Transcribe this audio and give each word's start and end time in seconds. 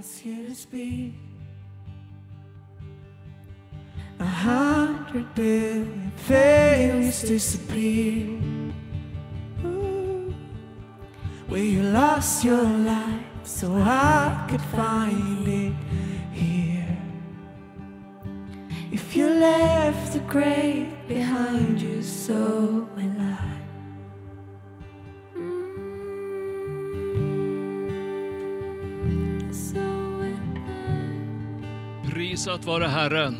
ask 0.00 0.24
you 0.24 0.46
to 0.46 0.54
speak. 0.54 1.12
A 4.18 4.24
hundred 4.24 5.26
billion 5.34 6.10
failures 6.16 7.20
disappear. 7.20 8.24
Where 11.48 11.66
you 11.74 11.82
lost 11.82 12.44
your 12.44 12.62
life 12.62 13.44
so 13.44 13.66
I 13.74 14.46
could 14.48 14.62
find 14.78 15.46
it 15.46 15.74
here. 16.32 16.96
If 18.90 19.14
you 19.14 19.28
left 19.28 20.14
the 20.14 20.20
grave 20.20 20.88
behind 21.08 21.78
you, 21.82 22.02
so 22.02 22.88
Prisat 32.40 32.64
vare 32.64 32.84
Herren. 32.84 33.36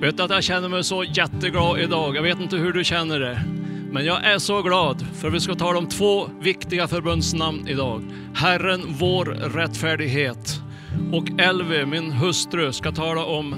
Vet 0.00 0.16
du 0.16 0.22
att 0.22 0.30
jag 0.30 0.44
känner 0.44 0.68
mig 0.68 0.84
så 0.84 1.04
jätteglad 1.04 1.80
idag. 1.80 2.16
Jag 2.16 2.22
vet 2.22 2.40
inte 2.40 2.56
hur 2.56 2.72
du 2.72 2.84
känner 2.84 3.20
det. 3.20 3.44
Men 3.92 4.04
jag 4.04 4.24
är 4.24 4.38
så 4.38 4.62
glad 4.62 5.06
för 5.14 5.30
vi 5.30 5.40
ska 5.40 5.54
tala 5.54 5.78
om 5.78 5.88
två 5.88 6.28
viktiga 6.40 6.88
förbundsnamn 6.88 7.68
idag. 7.68 8.02
Herren 8.34 8.80
vår 8.86 9.24
rättfärdighet. 9.24 10.60
Och 11.12 11.40
Elvi, 11.40 11.86
min 11.86 12.12
hustru, 12.12 12.72
ska 12.72 12.92
tala 12.92 13.24
om 13.24 13.54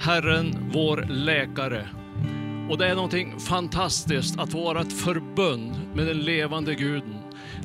Herren 0.00 0.70
vår 0.72 1.06
läkare. 1.10 1.88
Och 2.70 2.78
det 2.78 2.86
är 2.86 2.94
någonting 2.94 3.40
fantastiskt 3.40 4.38
att 4.38 4.54
vara 4.54 4.80
ett 4.80 4.92
förbund 4.92 5.72
med 5.94 6.06
den 6.06 6.18
levande 6.18 6.74
guden. 6.74 7.14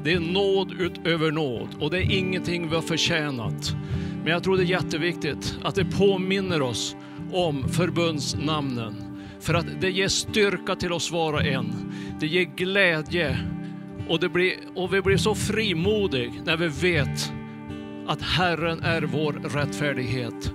Det 0.04 0.14
är 0.14 0.20
nåd 0.20 0.72
utöver 0.80 1.32
nåd 1.32 1.68
och 1.80 1.92
det 1.92 1.98
är 1.98 2.12
ingenting 2.12 2.70
vi 2.70 2.76
har 2.76 2.82
förtjänat. 2.82 3.76
Men 4.24 4.34
jag 4.34 4.44
tror 4.44 4.58
det 4.58 4.64
är 4.64 4.66
jätteviktigt 4.66 5.58
att 5.64 5.76
det 5.76 5.86
påminner 5.86 6.62
oss 6.62 6.96
om 7.32 7.70
förbundsnamnen. 7.70 8.96
För 9.40 9.54
att 9.54 9.66
det 9.82 9.90
ger 9.90 10.08
styrka 10.08 10.76
till 10.76 10.94
oss 10.94 11.12
var 11.12 11.34
och 11.34 11.46
en. 11.46 11.94
Det 12.20 12.28
ger 12.28 12.44
glädje 12.44 13.38
och, 14.08 14.20
det 14.20 14.30
blir, 14.30 14.54
och 14.76 14.94
vi 14.94 15.02
blir 15.02 15.18
så 15.18 15.36
frimodig 15.36 16.42
när 16.46 16.58
vi 16.58 16.68
vet 16.68 17.32
att 18.08 18.22
Herren 18.22 18.84
är 18.84 19.02
vår 19.02 19.34
rättfärdighet. 19.34 20.54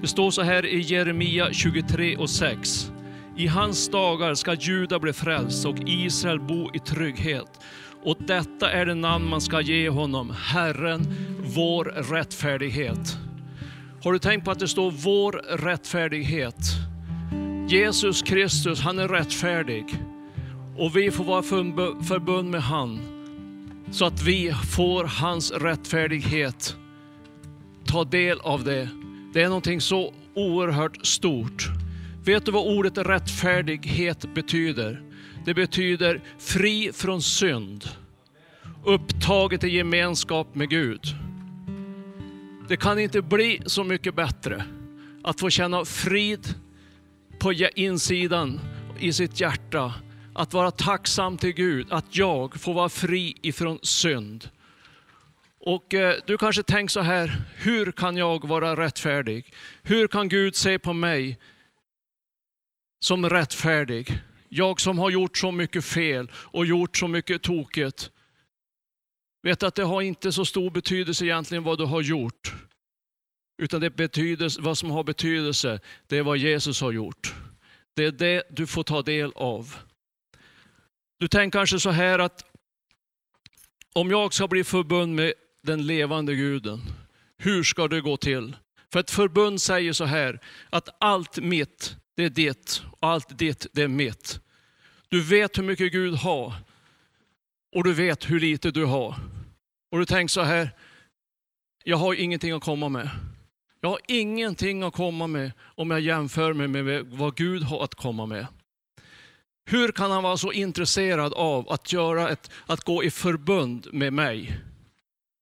Det 0.00 0.06
står 0.06 0.30
så 0.30 0.42
här 0.42 0.66
i 0.66 0.80
Jeremia 0.80 1.52
23 1.52 2.16
och 2.16 2.30
6. 2.30 2.92
I 3.36 3.46
hans 3.46 3.88
dagar 3.88 4.34
ska 4.34 4.54
Juda 4.54 4.98
bli 4.98 5.12
frälst 5.12 5.66
och 5.66 5.76
Israel 5.86 6.40
bo 6.40 6.70
i 6.74 6.78
trygghet. 6.78 7.60
Och 8.06 8.16
detta 8.18 8.70
är 8.70 8.86
det 8.86 8.94
namn 8.94 9.28
man 9.28 9.40
ska 9.40 9.60
ge 9.60 9.88
honom, 9.88 10.30
Herren, 10.30 11.06
vår 11.56 11.84
rättfärdighet. 11.84 13.18
Har 14.02 14.12
du 14.12 14.18
tänkt 14.18 14.44
på 14.44 14.50
att 14.50 14.58
det 14.58 14.68
står 14.68 14.90
vår 14.90 15.32
rättfärdighet? 15.56 16.56
Jesus 17.68 18.22
Kristus, 18.22 18.80
han 18.80 18.98
är 18.98 19.08
rättfärdig. 19.08 19.84
Och 20.76 20.96
vi 20.96 21.10
får 21.10 21.24
vara 21.24 21.42
förbund 22.02 22.50
med 22.50 22.62
han. 22.62 22.98
Så 23.90 24.04
att 24.04 24.22
vi 24.22 24.52
får 24.76 25.04
hans 25.04 25.52
rättfärdighet. 25.52 26.76
Ta 27.84 28.04
del 28.04 28.40
av 28.40 28.64
det. 28.64 28.88
Det 29.32 29.42
är 29.42 29.48
någonting 29.48 29.80
så 29.80 30.14
oerhört 30.34 31.06
stort. 31.06 31.68
Vet 32.24 32.46
du 32.46 32.52
vad 32.52 32.76
ordet 32.76 32.98
rättfärdighet 32.98 34.34
betyder? 34.34 35.05
Det 35.46 35.54
betyder 35.54 36.20
fri 36.38 36.92
från 36.92 37.22
synd. 37.22 37.84
Upptaget 38.84 39.64
i 39.64 39.68
gemenskap 39.68 40.54
med 40.54 40.70
Gud. 40.70 41.00
Det 42.68 42.76
kan 42.76 42.98
inte 42.98 43.22
bli 43.22 43.62
så 43.66 43.84
mycket 43.84 44.14
bättre 44.14 44.64
att 45.24 45.40
få 45.40 45.50
känna 45.50 45.84
frid 45.84 46.54
på 47.38 47.52
insidan 47.74 48.60
i 48.98 49.12
sitt 49.12 49.40
hjärta. 49.40 49.94
Att 50.34 50.54
vara 50.54 50.70
tacksam 50.70 51.38
till 51.38 51.52
Gud 51.52 51.86
att 51.90 52.16
jag 52.16 52.60
får 52.60 52.74
vara 52.74 52.88
fri 52.88 53.36
ifrån 53.42 53.78
synd. 53.82 54.48
Och 55.60 55.94
eh, 55.94 56.14
du 56.26 56.38
kanske 56.38 56.62
tänker 56.62 56.92
så 56.92 57.00
här, 57.00 57.42
hur 57.56 57.92
kan 57.92 58.16
jag 58.16 58.48
vara 58.48 58.76
rättfärdig? 58.76 59.54
Hur 59.82 60.08
kan 60.08 60.28
Gud 60.28 60.56
se 60.56 60.78
på 60.78 60.92
mig 60.92 61.38
som 63.00 63.30
rättfärdig? 63.30 64.22
Jag 64.56 64.80
som 64.80 64.98
har 64.98 65.10
gjort 65.10 65.38
så 65.38 65.52
mycket 65.52 65.84
fel 65.84 66.30
och 66.34 66.66
gjort 66.66 66.96
så 66.96 67.08
mycket 67.08 67.42
tokigt. 67.42 68.10
Vet 69.42 69.62
att 69.62 69.74
det 69.74 69.84
har 69.84 70.02
inte 70.02 70.32
så 70.32 70.44
stor 70.44 70.70
betydelse 70.70 71.24
egentligen 71.24 71.64
vad 71.64 71.78
du 71.78 71.84
har 71.84 72.02
gjort. 72.02 72.54
Utan 73.62 73.80
det 73.80 73.90
betyder, 73.90 74.62
vad 74.62 74.78
som 74.78 74.90
har 74.90 75.04
betydelse, 75.04 75.80
det 76.06 76.18
är 76.18 76.22
vad 76.22 76.38
Jesus 76.38 76.80
har 76.80 76.92
gjort. 76.92 77.34
Det 77.96 78.04
är 78.04 78.12
det 78.12 78.42
du 78.50 78.66
får 78.66 78.82
ta 78.82 79.02
del 79.02 79.32
av. 79.34 79.76
Du 81.18 81.28
tänker 81.28 81.58
kanske 81.58 81.80
så 81.80 81.90
här 81.90 82.18
att 82.18 82.44
om 83.92 84.10
jag 84.10 84.34
ska 84.34 84.48
bli 84.48 84.64
förbund 84.64 85.14
med 85.14 85.32
den 85.62 85.86
levande 85.86 86.34
guden, 86.34 86.80
hur 87.38 87.62
ska 87.62 87.88
det 87.88 88.00
gå 88.00 88.16
till? 88.16 88.56
För 88.92 89.00
ett 89.00 89.10
förbund 89.10 89.60
säger 89.60 89.92
så 89.92 90.04
här, 90.04 90.40
att 90.70 90.88
allt 91.00 91.38
mitt, 91.38 91.96
det 92.16 92.24
är 92.24 92.30
ditt 92.30 92.82
och 93.00 93.08
allt 93.08 93.38
ditt, 93.38 93.66
det 93.72 93.82
är 93.82 93.88
mitt. 93.88 94.40
Du 95.08 95.22
vet 95.22 95.58
hur 95.58 95.62
mycket 95.62 95.92
Gud 95.92 96.14
har 96.14 96.52
och 97.76 97.84
du 97.84 97.92
vet 97.92 98.30
hur 98.30 98.40
lite 98.40 98.70
du 98.70 98.84
har. 98.84 99.14
Och 99.90 99.98
du 99.98 100.04
tänker 100.04 100.32
så 100.32 100.42
här, 100.42 100.70
jag 101.84 101.96
har 101.96 102.14
ingenting 102.14 102.52
att 102.52 102.62
komma 102.62 102.88
med. 102.88 103.10
Jag 103.80 103.88
har 103.88 103.98
ingenting 104.08 104.82
att 104.82 104.94
komma 104.94 105.26
med 105.26 105.52
om 105.60 105.90
jag 105.90 106.00
jämför 106.00 106.52
mig 106.52 106.68
med 106.68 107.06
vad 107.06 107.36
Gud 107.36 107.62
har 107.62 107.84
att 107.84 107.94
komma 107.94 108.26
med. 108.26 108.46
Hur 109.64 109.92
kan 109.92 110.10
han 110.10 110.22
vara 110.22 110.36
så 110.36 110.52
intresserad 110.52 111.32
av 111.34 111.70
att, 111.70 111.92
göra 111.92 112.28
ett, 112.28 112.50
att 112.66 112.84
gå 112.84 113.04
i 113.04 113.10
förbund 113.10 113.88
med 113.92 114.12
mig? 114.12 114.60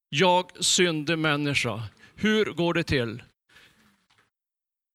Jag 0.08 0.64
syndig 0.64 1.18
människa. 1.18 1.82
Hur 2.14 2.44
går 2.44 2.74
det 2.74 2.84
till? 2.84 3.22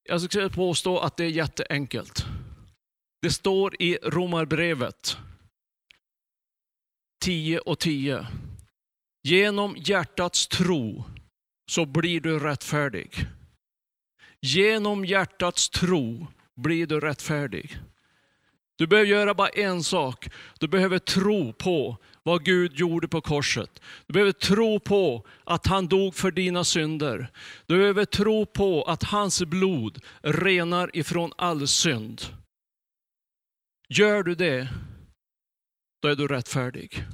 Jag 0.03 0.21
skulle 0.21 0.49
påstå 0.49 0.99
att 0.99 1.17
det 1.17 1.23
är 1.23 1.29
jätteenkelt. 1.29 2.25
Det 3.21 3.31
står 3.31 3.81
i 3.81 3.97
Romarbrevet 4.03 5.17
10 7.21 7.59
och 7.59 7.79
10. 7.79 8.27
Genom 9.23 9.75
hjärtats 9.77 10.47
tro 10.47 11.03
så 11.71 11.85
blir 11.85 12.21
du 12.21 12.39
rättfärdig. 12.39 13.25
Genom 14.41 15.05
hjärtats 15.05 15.69
tro 15.69 16.27
blir 16.55 16.87
du 16.87 16.99
rättfärdig. 16.99 17.77
Du 18.77 18.87
behöver 18.87 19.09
göra 19.09 19.33
bara 19.33 19.49
en 19.49 19.83
sak. 19.83 20.29
Du 20.59 20.67
behöver 20.67 20.99
tro 20.99 21.53
på 21.53 21.97
vad 22.23 22.45
Gud 22.45 22.73
gjorde 22.73 23.07
på 23.07 23.21
korset. 23.21 23.81
Du 24.07 24.13
behöver 24.13 24.31
tro 24.31 24.79
på 24.79 25.25
att 25.43 25.67
han 25.67 25.87
dog 25.87 26.15
för 26.15 26.31
dina 26.31 26.63
synder. 26.63 27.31
Du 27.65 27.77
behöver 27.77 28.05
tro 28.05 28.45
på 28.45 28.83
att 28.83 29.03
hans 29.03 29.43
blod 29.43 29.99
renar 30.21 30.97
ifrån 30.97 31.33
all 31.37 31.67
synd. 31.67 32.21
Gör 33.93 34.23
du 34.23 34.35
det, 34.35 34.69
då 36.01 36.07
är 36.07 36.15
du 36.15 36.27
rättfärdig. 36.27 37.05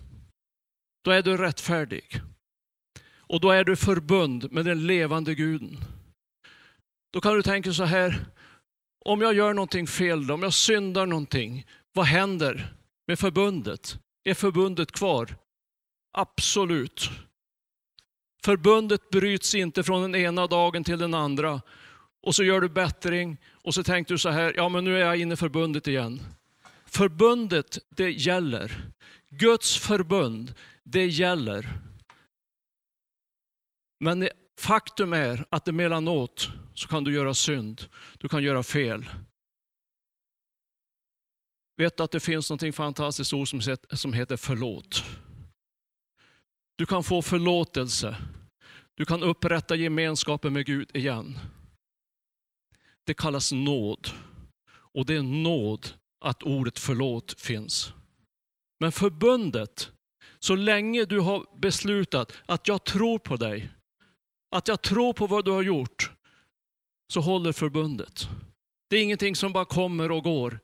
Då 1.03 1.11
är 1.11 1.21
du 1.21 1.37
rättfärdig. 1.37 2.21
Och 3.17 3.41
då 3.41 3.51
är 3.51 3.63
du 3.63 3.75
förbund 3.75 4.51
med 4.51 4.65
den 4.65 4.87
levande 4.87 5.35
guden. 5.35 5.77
Då 7.13 7.21
kan 7.21 7.33
du 7.35 7.41
tänka 7.41 7.73
så 7.73 7.83
här, 7.83 8.25
om 9.05 9.21
jag 9.21 9.33
gör 9.33 9.53
någonting 9.53 9.87
fel, 9.87 10.31
om 10.31 10.43
jag 10.43 10.53
syndar 10.53 11.05
någonting, 11.05 11.67
vad 11.93 12.05
händer 12.05 12.73
med 13.07 13.19
förbundet? 13.19 13.99
Är 14.23 14.33
förbundet 14.33 14.91
kvar? 14.91 15.35
Absolut. 16.11 17.09
Förbundet 18.43 19.09
bryts 19.09 19.55
inte 19.55 19.83
från 19.83 20.01
den 20.01 20.15
ena 20.15 20.47
dagen 20.47 20.83
till 20.83 20.99
den 20.99 21.13
andra. 21.13 21.61
Och 22.21 22.35
så 22.35 22.43
gör 22.43 22.61
du 22.61 22.69
bättring 22.69 23.37
och 23.51 23.73
så 23.73 23.83
tänker 23.83 24.13
du 24.13 24.17
så 24.17 24.29
här, 24.29 24.53
ja 24.55 24.69
men 24.69 24.83
nu 24.83 24.95
är 24.95 25.05
jag 25.05 25.17
inne 25.17 25.33
i 25.33 25.37
förbundet 25.37 25.87
igen. 25.87 26.21
Förbundet, 26.95 27.77
det 27.89 28.11
gäller. 28.11 28.91
Guds 29.29 29.77
förbund, 29.77 30.53
det 30.83 31.05
gäller. 31.05 31.79
Men 33.99 34.29
faktum 34.59 35.13
är 35.13 35.45
att 35.49 35.67
emellanåt 35.67 36.49
så 36.73 36.87
kan 36.87 37.03
du 37.03 37.13
göra 37.13 37.33
synd, 37.33 37.81
du 38.19 38.27
kan 38.27 38.43
göra 38.43 38.63
fel. 38.63 39.05
Vet 41.77 41.97
du 41.97 42.03
att 42.03 42.11
det 42.11 42.19
finns 42.19 42.49
något 42.49 42.75
fantastiskt 42.75 43.33
ord 43.33 43.49
som 43.89 44.13
heter 44.13 44.37
förlåt. 44.37 45.03
Du 46.75 46.85
kan 46.85 47.03
få 47.03 47.21
förlåtelse. 47.21 48.15
Du 48.93 49.05
kan 49.05 49.23
upprätta 49.23 49.75
gemenskapen 49.75 50.53
med 50.53 50.65
Gud 50.65 50.95
igen. 50.95 51.39
Det 53.03 53.13
kallas 53.13 53.51
nåd. 53.51 54.07
Och 54.67 55.05
det 55.05 55.15
är 55.15 55.23
nåd 55.23 55.89
att 56.25 56.43
ordet 56.43 56.79
förlåt 56.79 57.41
finns. 57.41 57.93
Men 58.79 58.91
förbundet, 58.91 59.91
så 60.39 60.55
länge 60.55 61.05
du 61.05 61.19
har 61.19 61.45
beslutat 61.59 62.31
att 62.45 62.67
jag 62.67 62.83
tror 62.83 63.19
på 63.19 63.37
dig, 63.37 63.69
att 64.51 64.67
jag 64.67 64.81
tror 64.81 65.13
på 65.13 65.27
vad 65.27 65.45
du 65.45 65.51
har 65.51 65.61
gjort, 65.61 66.11
så 67.13 67.21
håller 67.21 67.51
förbundet. 67.51 68.27
Det 68.89 68.95
är 68.95 69.03
ingenting 69.03 69.35
som 69.35 69.53
bara 69.53 69.65
kommer 69.65 70.11
och 70.11 70.23
går. 70.23 70.59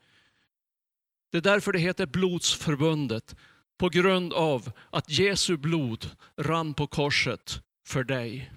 Det 1.32 1.38
är 1.38 1.42
därför 1.42 1.72
det 1.72 1.80
heter 1.80 2.06
blodsförbundet, 2.06 3.36
på 3.78 3.90
grund 3.90 4.34
av 4.34 4.72
att 4.90 5.10
Jesu 5.10 5.58
blod 5.58 6.10
rann 6.38 6.74
på 6.74 6.88
korset 6.88 7.62
för 7.88 8.04
dig. 8.04 8.52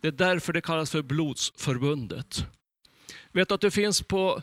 Det 0.00 0.08
är 0.08 0.12
därför 0.12 0.52
det 0.52 0.60
kallas 0.60 0.90
för 0.90 1.02
blodsförbundet. 1.02 2.46
Vet 3.32 3.48
du 3.48 3.54
att 3.54 3.60
det 3.60 3.70
finns 3.70 4.02
på 4.02 4.42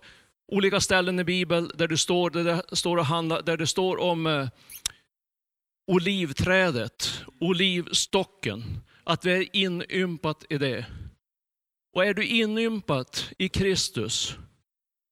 olika 0.54 0.82
ställen 0.82 1.20
i 1.20 1.24
Bibeln 1.24 1.72
där 1.76 1.88
det 1.88 1.98
står, 1.98 2.30
där 2.30 2.44
det 2.44 2.76
står, 2.76 2.98
och 2.98 3.06
handla, 3.06 3.42
där 3.42 3.58
det 3.58 3.68
står 3.68 3.98
om 3.98 4.28
eh, 4.28 4.50
olivträdet, 5.88 7.24
olivstocken, 7.40 8.64
att 9.04 9.26
vi 9.26 9.32
är 9.32 9.56
inympat 9.56 10.46
i 10.50 10.58
det. 10.58 10.86
Och 11.96 12.06
är 12.06 12.14
du 12.14 12.26
inympat 12.26 13.32
i 13.38 13.50
Kristus, 13.50 14.36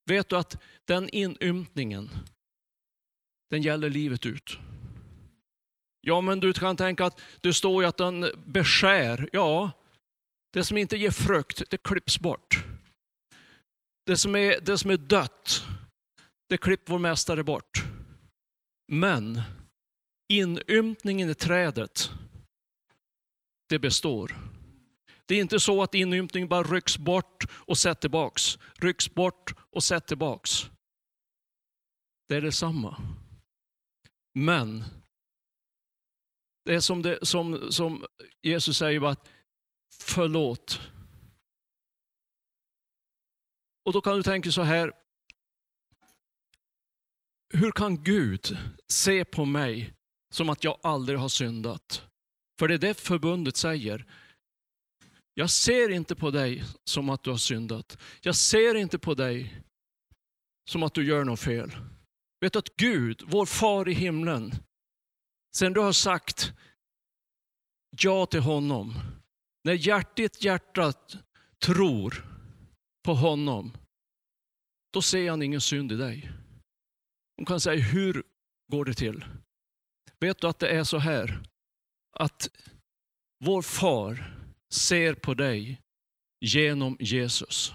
vet 0.05 0.29
du 0.29 0.37
att 0.37 0.61
den 0.85 1.09
inympningen, 1.09 2.09
den 3.49 3.61
gäller 3.61 3.89
livet 3.89 4.25
ut. 4.25 4.57
Ja, 6.01 6.21
men 6.21 6.39
du 6.39 6.53
kan 6.53 6.77
tänka 6.77 7.05
att 7.05 7.21
det 7.41 7.53
står 7.53 7.83
ju 7.83 7.89
att 7.89 7.97
den 7.97 8.25
beskär. 8.45 9.29
Ja, 9.33 9.71
det 10.53 10.63
som 10.63 10.77
inte 10.77 10.97
ger 10.97 11.11
frukt, 11.11 11.63
det 11.69 11.83
klipps 11.83 12.19
bort. 12.19 12.63
Det 14.11 14.17
som 14.17 14.35
är, 14.35 14.61
det 14.61 14.77
som 14.77 14.91
är 14.91 14.97
dött, 14.97 15.63
det 16.49 16.57
klipper 16.57 16.91
vår 16.91 16.99
mästare 16.99 17.43
bort. 17.43 17.83
Men 18.87 19.41
inympningen 20.33 21.29
i 21.29 21.33
trädet, 21.33 22.11
det 23.69 23.79
består. 23.79 24.35
Det 25.25 25.35
är 25.35 25.41
inte 25.41 25.59
så 25.59 25.83
att 25.83 25.95
inympningen 25.95 26.49
bara 26.49 26.63
rycks 26.63 26.97
bort 26.97 27.45
och 27.51 27.77
sätts 27.77 27.99
tillbaks. 27.99 28.59
Rycks 28.73 29.13
bort 29.13 29.53
och 29.71 29.83
sätts 29.83 30.07
tillbaks. 30.07 30.51
Det 32.27 32.35
är 32.35 32.41
detsamma. 32.41 33.01
Men 34.33 34.83
det 36.65 36.75
är 36.75 36.79
som, 36.79 37.01
det, 37.01 37.25
som, 37.25 37.71
som 37.71 38.05
Jesus 38.41 38.77
säger, 38.77 39.05
att 39.05 39.29
förlåt. 39.99 40.81
Och 43.83 43.93
då 43.93 44.01
kan 44.01 44.17
du 44.17 44.23
tänka 44.23 44.51
så 44.51 44.61
här, 44.61 44.93
hur 47.53 47.71
kan 47.71 48.03
Gud 48.03 48.57
se 48.87 49.25
på 49.25 49.45
mig 49.45 49.93
som 50.33 50.49
att 50.49 50.63
jag 50.63 50.79
aldrig 50.83 51.19
har 51.19 51.29
syndat? 51.29 52.07
För 52.59 52.67
det 52.67 52.73
är 52.73 52.77
det 52.77 52.93
förbundet 52.93 53.57
säger. 53.57 54.05
Jag 55.33 55.49
ser 55.49 55.89
inte 55.89 56.15
på 56.15 56.31
dig 56.31 56.63
som 56.83 57.09
att 57.09 57.23
du 57.23 57.29
har 57.29 57.37
syndat. 57.37 57.97
Jag 58.21 58.35
ser 58.35 58.75
inte 58.75 58.99
på 58.99 59.13
dig 59.13 59.61
som 60.69 60.83
att 60.83 60.93
du 60.93 61.05
gör 61.05 61.23
något 61.23 61.39
fel. 61.39 61.71
Vet 62.41 62.53
du 62.53 62.59
att 62.59 62.75
Gud, 62.75 63.21
vår 63.25 63.45
far 63.45 63.89
i 63.89 63.93
himlen, 63.93 64.51
sen 65.55 65.73
du 65.73 65.79
har 65.79 65.91
sagt 65.91 66.53
ja 68.01 68.25
till 68.25 68.39
honom, 68.39 68.93
när 69.63 69.73
hjärtat 69.73 70.43
hjärtat 70.43 71.17
tror 71.59 72.30
på 73.03 73.13
honom, 73.13 73.73
då 74.93 75.01
ser 75.01 75.29
han 75.29 75.41
ingen 75.41 75.61
synd 75.61 75.91
i 75.91 75.95
dig. 75.95 76.31
Hon 77.37 77.45
kan 77.45 77.59
säga, 77.59 77.81
hur 77.83 78.23
går 78.71 78.85
det 78.85 78.93
till? 78.93 79.25
Vet 80.19 80.41
du 80.41 80.47
att 80.47 80.59
det 80.59 80.69
är 80.69 80.83
så 80.83 80.97
här, 80.97 81.43
att 82.11 82.49
vår 83.45 83.61
far 83.61 84.37
ser 84.73 85.13
på 85.13 85.33
dig 85.33 85.81
genom 86.45 86.97
Jesus. 86.99 87.73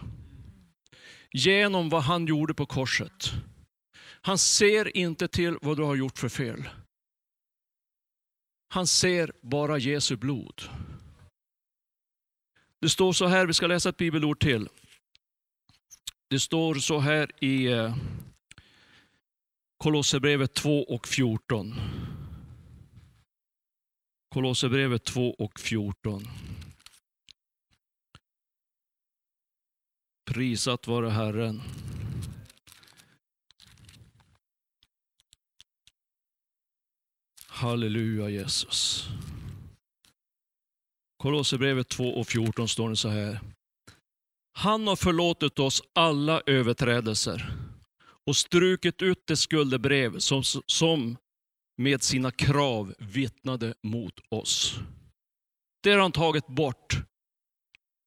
Genom 1.30 1.88
vad 1.88 2.02
han 2.02 2.26
gjorde 2.26 2.54
på 2.54 2.66
korset. 2.66 3.32
Han 4.00 4.38
ser 4.38 4.96
inte 4.96 5.28
till 5.28 5.58
vad 5.62 5.76
du 5.76 5.82
har 5.82 5.96
gjort 5.96 6.18
för 6.18 6.28
fel. 6.28 6.68
Han 8.68 8.86
ser 8.86 9.32
bara 9.42 9.78
Jesu 9.78 10.16
blod. 10.16 10.62
Det 12.80 12.88
står 12.88 13.12
så 13.12 13.26
här, 13.26 13.46
vi 13.46 13.54
ska 13.54 13.66
läsa 13.66 13.88
ett 13.88 13.96
bibelord 13.96 14.40
till. 14.40 14.68
Det 16.28 16.40
står 16.40 16.74
så 16.74 16.98
här 16.98 17.44
i 17.44 17.66
eh, 17.66 17.96
Kolosserbrevet 19.76 20.54
2 20.54 20.82
och 20.82 21.08
14. 21.08 21.74
Kolosserbrevet 24.34 25.04
2 25.04 25.34
och 25.34 25.60
14. 25.60 26.24
Prisat 30.30 30.86
vare 30.86 31.10
Herren. 31.10 31.62
Halleluja 37.48 38.28
Jesus. 38.28 39.08
Kolosserbrevet 41.16 41.88
2 41.88 42.04
och 42.04 42.26
14 42.26 42.68
står 42.68 42.90
det 42.90 42.96
så 42.96 43.08
här. 43.08 43.55
Han 44.58 44.86
har 44.86 44.96
förlåtit 44.96 45.58
oss 45.58 45.82
alla 45.92 46.42
överträdelser 46.46 47.52
och 48.26 48.36
strukit 48.36 49.02
ut 49.02 49.26
det 49.26 49.36
skuldebrev 49.36 50.18
som, 50.18 50.42
som 50.66 51.16
med 51.76 52.02
sina 52.02 52.30
krav 52.30 52.94
vittnade 52.98 53.74
mot 53.82 54.20
oss. 54.28 54.74
Det 55.82 55.90
har 55.90 55.98
han 55.98 56.12
tagit 56.12 56.46
bort 56.46 56.96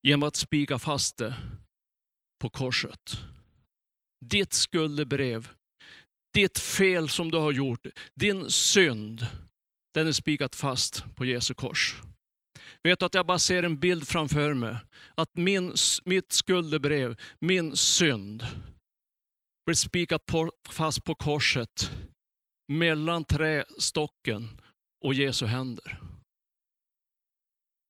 genom 0.04 0.24
att 0.28 0.36
spika 0.36 0.80
fast 0.80 1.18
det 1.18 1.36
på 2.42 2.50
korset. 2.50 3.18
Ditt 4.26 4.54
skuldebrev, 4.54 5.50
ditt 6.34 6.60
fel 6.60 7.10
som 7.10 7.32
du 7.32 7.38
har 7.38 7.52
gjort, 7.52 7.88
din 8.16 8.52
synd, 8.52 9.28
den 9.94 10.08
är 10.08 10.12
spikat 10.12 10.56
fast 10.56 11.04
på 11.16 11.26
Jesu 11.26 11.54
kors. 11.54 12.02
Vet 12.84 13.00
du 13.00 13.06
att 13.06 13.14
jag 13.14 13.26
bara 13.26 13.40
ser 13.40 13.64
en 13.64 13.80
bild 13.80 14.08
framför 14.08 14.54
mig, 14.54 14.78
att 15.16 15.36
min, 15.36 15.74
mitt 16.04 16.32
skuldebrev, 16.32 17.20
min 17.40 17.76
synd, 17.76 18.46
blir 19.66 19.76
spikat 19.76 20.26
på, 20.26 20.52
fast 20.70 21.04
på 21.04 21.16
korset 21.16 21.92
mellan 22.68 23.24
trästocken 23.24 24.62
och 25.06 25.14
Jesu 25.14 25.46
händer. 25.46 26.00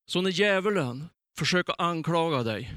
Så 0.09 0.21
när 0.21 0.31
djävulen 0.31 1.09
försöker 1.38 1.81
anklaga 1.81 2.44
dig 2.44 2.75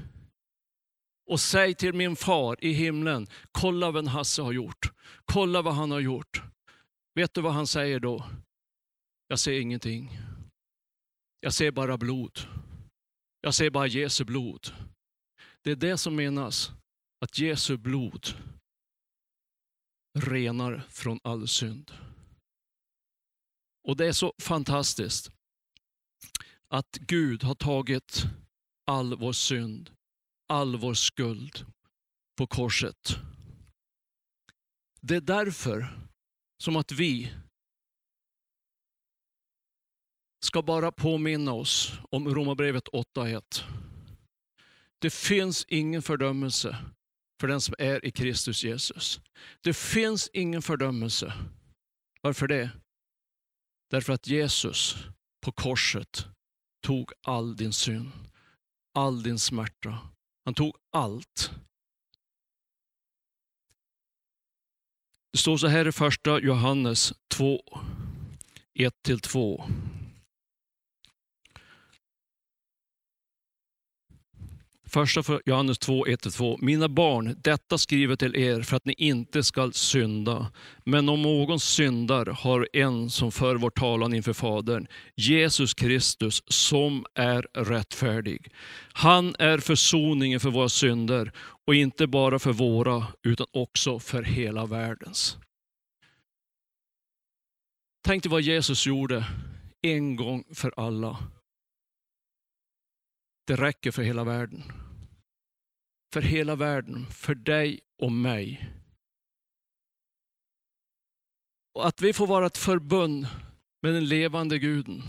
och 1.25 1.39
säg 1.39 1.75
till 1.75 1.93
min 1.93 2.15
far 2.15 2.57
i 2.59 2.71
himlen, 2.71 3.27
kolla 3.51 3.91
vad 3.91 4.07
Hasse 4.07 4.41
har 4.41 4.51
gjort. 4.51 4.91
Kolla 5.25 5.61
vad 5.61 5.73
han 5.73 5.91
har 5.91 5.99
gjort. 5.99 6.41
Vet 7.15 7.33
du 7.33 7.41
vad 7.41 7.53
han 7.53 7.67
säger 7.67 7.99
då? 7.99 8.25
Jag 9.27 9.39
ser 9.39 9.59
ingenting. 9.59 10.19
Jag 11.43 11.53
ser 11.53 11.71
bara 11.71 11.97
blod. 11.97 12.39
Jag 13.41 13.53
ser 13.53 13.69
bara 13.69 13.87
Jesu 13.87 14.23
blod. 14.25 14.73
Det 15.61 15.71
är 15.71 15.75
det 15.75 15.97
som 15.97 16.15
menas, 16.15 16.71
att 17.19 17.39
Jesu 17.39 17.77
blod 17.77 18.27
renar 20.19 20.83
från 20.89 21.19
all 21.23 21.47
synd. 21.47 21.91
Och 23.87 23.97
det 23.97 24.07
är 24.07 24.11
så 24.11 24.33
fantastiskt 24.41 25.31
att 26.67 26.97
Gud 26.97 27.43
har 27.43 27.55
tagit 27.55 28.23
all 28.85 29.15
vår 29.17 29.33
synd, 29.33 29.91
all 30.47 30.75
vår 30.75 30.93
skuld 30.93 31.65
på 32.37 32.47
korset. 32.47 33.17
Det 35.01 35.15
är 35.15 35.21
därför 35.21 35.99
som 36.63 36.75
att 36.75 36.91
vi 36.91 37.33
ska 40.43 40.61
bara 40.61 40.91
påminna 40.91 41.53
oss 41.53 41.93
om 42.11 42.35
Romarbrevet 42.35 42.87
8.1. 42.87 43.63
Det 44.99 45.13
finns 45.13 45.65
ingen 45.67 46.01
fördömelse 46.01 46.77
för 47.39 47.47
den 47.47 47.61
som 47.61 47.75
är 47.77 48.05
i 48.05 48.11
Kristus 48.11 48.63
Jesus. 48.63 49.21
Det 49.61 49.73
finns 49.73 50.29
ingen 50.33 50.61
fördömelse. 50.61 51.33
Varför 52.21 52.47
det? 52.47 52.69
Därför 53.89 54.13
att 54.13 54.27
Jesus 54.27 54.97
på 55.41 55.51
korset 55.51 56.25
tog 56.81 57.11
all 57.21 57.55
din 57.55 57.73
synd, 57.73 58.11
all 58.93 59.23
din 59.23 59.39
smärta. 59.39 59.99
Han 60.45 60.53
tog 60.53 60.75
allt. 60.91 61.51
Det 65.31 65.37
står 65.37 65.57
så 65.57 65.67
här 65.67 65.87
i 65.87 65.91
första 65.91 66.39
Johannes 66.39 67.13
2, 67.27 67.61
1-2. 68.73 69.63
Första 74.93 75.23
för 75.23 75.41
Johannes 75.45 75.79
2, 75.79 76.05
1-2. 76.05 76.57
Mina 76.61 76.89
barn, 76.89 77.35
detta 77.43 77.77
skriver 77.77 78.15
till 78.15 78.35
er 78.35 78.61
för 78.61 78.77
att 78.77 78.85
ni 78.85 78.93
inte 78.97 79.43
skall 79.43 79.73
synda. 79.73 80.51
Men 80.83 81.09
om 81.09 81.21
någon 81.21 81.59
syndar 81.59 82.25
har 82.25 82.69
en 82.73 83.09
som 83.09 83.31
för 83.31 83.55
vår 83.55 83.69
talan 83.69 84.13
inför 84.13 84.33
Fadern, 84.33 84.87
Jesus 85.15 85.73
Kristus, 85.73 86.43
som 86.47 87.05
är 87.15 87.47
rättfärdig. 87.53 88.51
Han 88.93 89.35
är 89.39 89.57
försoningen 89.57 90.39
för 90.39 90.49
våra 90.49 90.69
synder 90.69 91.31
och 91.67 91.75
inte 91.75 92.07
bara 92.07 92.39
för 92.39 92.53
våra, 92.53 93.07
utan 93.23 93.47
också 93.53 93.99
för 93.99 94.23
hela 94.23 94.65
världens. 94.65 95.37
Tänk 98.05 98.23
dig 98.23 98.31
vad 98.31 98.41
Jesus 98.41 98.85
gjorde 98.85 99.25
en 99.81 100.15
gång 100.15 100.43
för 100.53 100.73
alla. 100.77 101.17
Det 103.47 103.55
räcker 103.55 103.91
för 103.91 104.01
hela 104.01 104.23
världen. 104.23 104.63
För 106.13 106.21
hela 106.21 106.55
världen, 106.55 107.05
för 107.09 107.35
dig 107.35 107.79
och 108.01 108.11
mig. 108.11 108.69
Och 111.73 111.87
att 111.87 112.01
vi 112.01 112.13
får 112.13 112.27
vara 112.27 112.45
ett 112.45 112.57
förbund 112.57 113.27
med 113.81 113.93
den 113.93 114.05
levande 114.05 114.59
guden. 114.59 115.03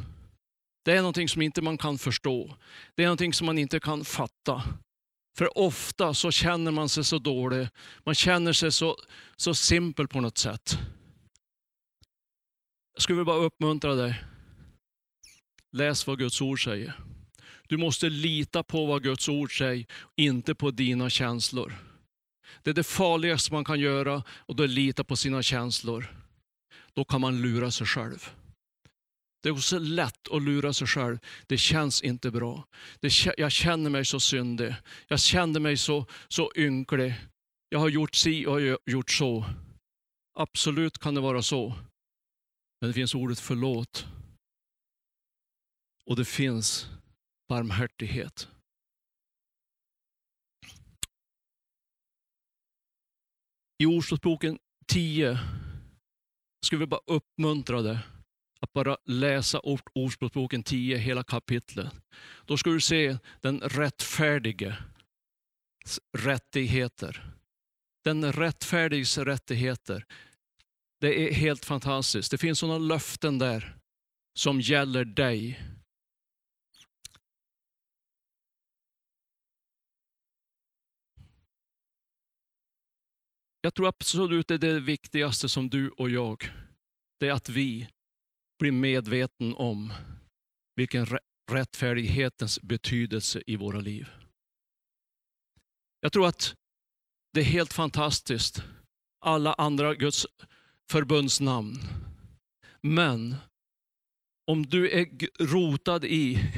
Det 0.84 0.92
är 0.92 0.96
någonting 0.96 1.28
som 1.28 1.42
inte 1.42 1.62
man 1.62 1.78
kan 1.78 1.98
förstå. 1.98 2.56
Det 2.94 3.02
är 3.02 3.06
någonting 3.06 3.32
som 3.32 3.46
man 3.46 3.58
inte 3.58 3.80
kan 3.80 4.04
fatta. 4.04 4.62
För 5.36 5.58
ofta 5.58 6.14
så 6.14 6.30
känner 6.30 6.70
man 6.70 6.88
sig 6.88 7.04
så 7.04 7.18
dålig. 7.18 7.68
Man 8.04 8.14
känner 8.14 8.52
sig 8.52 8.72
så, 8.72 8.96
så 9.36 9.54
simpel 9.54 10.08
på 10.08 10.20
något 10.20 10.38
sätt. 10.38 10.78
Jag 12.92 13.02
skulle 13.02 13.24
bara 13.24 13.44
uppmuntra 13.44 13.94
dig. 13.94 14.24
Läs 15.72 16.06
vad 16.06 16.18
Guds 16.18 16.40
ord 16.40 16.64
säger. 16.64 17.13
Du 17.68 17.76
måste 17.76 18.08
lita 18.08 18.62
på 18.62 18.86
vad 18.86 19.02
Guds 19.02 19.28
ord 19.28 19.58
säger, 19.58 19.86
inte 20.16 20.54
på 20.54 20.70
dina 20.70 21.10
känslor. 21.10 21.74
Det 22.62 22.70
är 22.70 22.74
det 22.74 22.84
farligaste 22.84 23.52
man 23.52 23.64
kan 23.64 23.80
göra 23.80 24.22
och 24.28 24.56
det 24.56 24.62
är 24.62 24.64
att 24.64 24.70
lita 24.70 25.04
på 25.04 25.16
sina 25.16 25.42
känslor. 25.42 26.06
Då 26.94 27.04
kan 27.04 27.20
man 27.20 27.42
lura 27.42 27.70
sig 27.70 27.86
själv. 27.86 28.30
Det 29.42 29.48
är 29.48 29.52
också 29.52 29.78
lätt 29.78 30.28
att 30.32 30.42
lura 30.42 30.72
sig 30.72 30.86
själv. 30.86 31.18
Det 31.46 31.58
känns 31.58 32.02
inte 32.02 32.30
bra. 32.30 32.66
Det, 33.00 33.12
jag 33.36 33.52
känner 33.52 33.90
mig 33.90 34.04
så 34.04 34.20
syndig. 34.20 34.74
Jag 35.08 35.20
känner 35.20 35.60
mig 35.60 35.76
så, 35.76 36.06
så 36.28 36.52
ynklig. 36.56 37.14
Jag 37.68 37.78
har 37.78 37.88
gjort 37.88 38.14
si 38.14 38.46
och 38.46 38.52
har 38.52 38.78
gjort 38.86 39.10
så. 39.10 39.44
Absolut 40.38 40.98
kan 40.98 41.14
det 41.14 41.20
vara 41.20 41.42
så. 41.42 41.74
Men 42.80 42.90
det 42.90 42.94
finns 42.94 43.14
ordet 43.14 43.40
förlåt. 43.40 44.06
Och 46.06 46.16
det 46.16 46.24
finns 46.24 46.88
barmhärtighet. 47.54 48.48
I 53.82 53.86
Ordspråksboken 53.86 54.58
10 54.86 55.38
ska 56.66 56.76
vi 56.76 56.86
bara 56.86 57.00
uppmuntra 57.06 57.82
dig 57.82 57.98
att 58.60 58.72
bara 58.72 58.96
läsa 59.04 59.60
Ordspråksboken 59.94 60.62
10, 60.62 60.96
hela 60.96 61.24
kapitlet. 61.24 61.94
Då 62.44 62.56
ska 62.56 62.70
du 62.70 62.80
se 62.80 63.18
den 63.40 63.60
rättfärdige 63.60 64.76
rättigheter. 66.18 67.34
Den 68.04 68.32
rättfärdiges 68.32 69.18
rättigheter. 69.18 70.06
Det 71.00 71.28
är 71.28 71.34
helt 71.34 71.64
fantastiskt. 71.64 72.30
Det 72.30 72.38
finns 72.38 72.58
sådana 72.58 72.78
löften 72.78 73.38
där 73.38 73.76
som 74.38 74.60
gäller 74.60 75.04
dig. 75.04 75.60
Jag 83.64 83.74
tror 83.74 83.88
absolut 83.88 84.48
det 84.48 84.54
är 84.54 84.58
det 84.58 84.80
viktigaste 84.80 85.48
som 85.48 85.70
du 85.70 85.90
och 85.90 86.10
jag, 86.10 86.52
det 87.20 87.28
är 87.28 87.32
att 87.32 87.48
vi 87.48 87.88
blir 88.58 88.72
medvetna 88.72 89.54
om 89.54 89.92
vilken 90.76 91.06
rättfärdighetens 91.52 92.62
betydelse 92.62 93.42
i 93.46 93.56
våra 93.56 93.80
liv. 93.80 94.08
Jag 96.00 96.12
tror 96.12 96.26
att 96.26 96.54
det 97.32 97.40
är 97.40 97.44
helt 97.44 97.72
fantastiskt, 97.72 98.62
alla 99.20 99.52
andra 99.52 99.94
Guds 99.94 100.26
förbundsnamn. 100.90 101.78
Men 102.80 103.36
om 104.46 104.66
du 104.66 104.90
är 104.90 105.06
rotad 105.44 106.04
i 106.04 106.52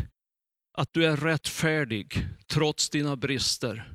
att 0.79 0.93
du 0.93 1.07
är 1.07 1.17
rättfärdig 1.17 2.29
trots 2.47 2.91
dina 2.91 3.17
brister, 3.17 3.95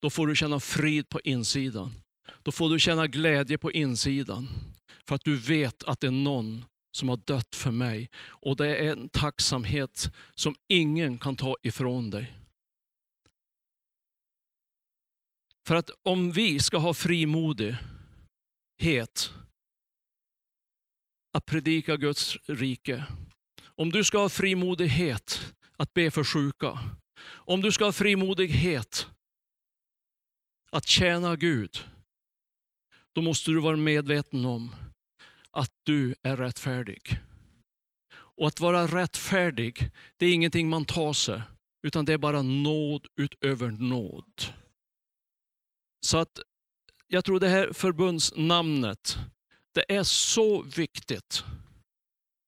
då 0.00 0.10
får 0.10 0.26
du 0.26 0.36
känna 0.36 0.60
frid 0.60 1.08
på 1.08 1.20
insidan. 1.20 1.92
Då 2.48 2.52
får 2.52 2.70
du 2.70 2.78
känna 2.78 3.06
glädje 3.06 3.58
på 3.58 3.72
insidan. 3.72 4.48
För 5.08 5.14
att 5.14 5.24
du 5.24 5.36
vet 5.36 5.84
att 5.84 6.00
det 6.00 6.06
är 6.06 6.10
någon 6.10 6.64
som 6.92 7.08
har 7.08 7.16
dött 7.16 7.54
för 7.54 7.70
mig. 7.70 8.10
Och 8.18 8.56
det 8.56 8.76
är 8.76 8.92
en 8.92 9.08
tacksamhet 9.08 10.10
som 10.34 10.54
ingen 10.68 11.18
kan 11.18 11.36
ta 11.36 11.56
ifrån 11.62 12.10
dig. 12.10 12.34
För 15.66 15.74
att 15.74 15.90
om 16.02 16.32
vi 16.32 16.60
ska 16.60 16.78
ha 16.78 16.94
frimodighet 16.94 17.80
att 21.32 21.46
predika 21.46 21.96
Guds 21.96 22.36
rike, 22.46 23.04
om 23.64 23.90
du 23.90 24.04
ska 24.04 24.18
ha 24.18 24.28
frimodighet 24.28 25.54
att 25.76 25.94
be 25.94 26.10
för 26.10 26.24
sjuka, 26.24 26.78
om 27.24 27.60
du 27.60 27.72
ska 27.72 27.84
ha 27.84 27.92
frimodighet 27.92 29.06
att 30.70 30.86
tjäna 30.86 31.36
Gud, 31.36 31.84
då 33.14 33.22
måste 33.22 33.50
du 33.50 33.60
vara 33.60 33.76
medveten 33.76 34.44
om 34.44 34.74
att 35.50 35.72
du 35.82 36.14
är 36.22 36.36
rättfärdig. 36.36 37.20
Och 38.14 38.46
att 38.46 38.60
vara 38.60 38.86
rättfärdig, 38.86 39.90
det 40.16 40.26
är 40.26 40.34
ingenting 40.34 40.68
man 40.68 40.84
tar 40.84 41.12
sig, 41.12 41.42
utan 41.82 42.04
det 42.04 42.12
är 42.12 42.18
bara 42.18 42.42
nåd 42.42 43.06
utöver 43.16 43.70
nåd. 43.70 44.44
Så 46.06 46.18
att 46.18 46.40
jag 47.06 47.24
tror 47.24 47.40
det 47.40 47.48
här 47.48 47.72
förbundsnamnet, 47.72 49.18
det 49.74 49.96
är 49.96 50.02
så 50.02 50.62
viktigt. 50.62 51.44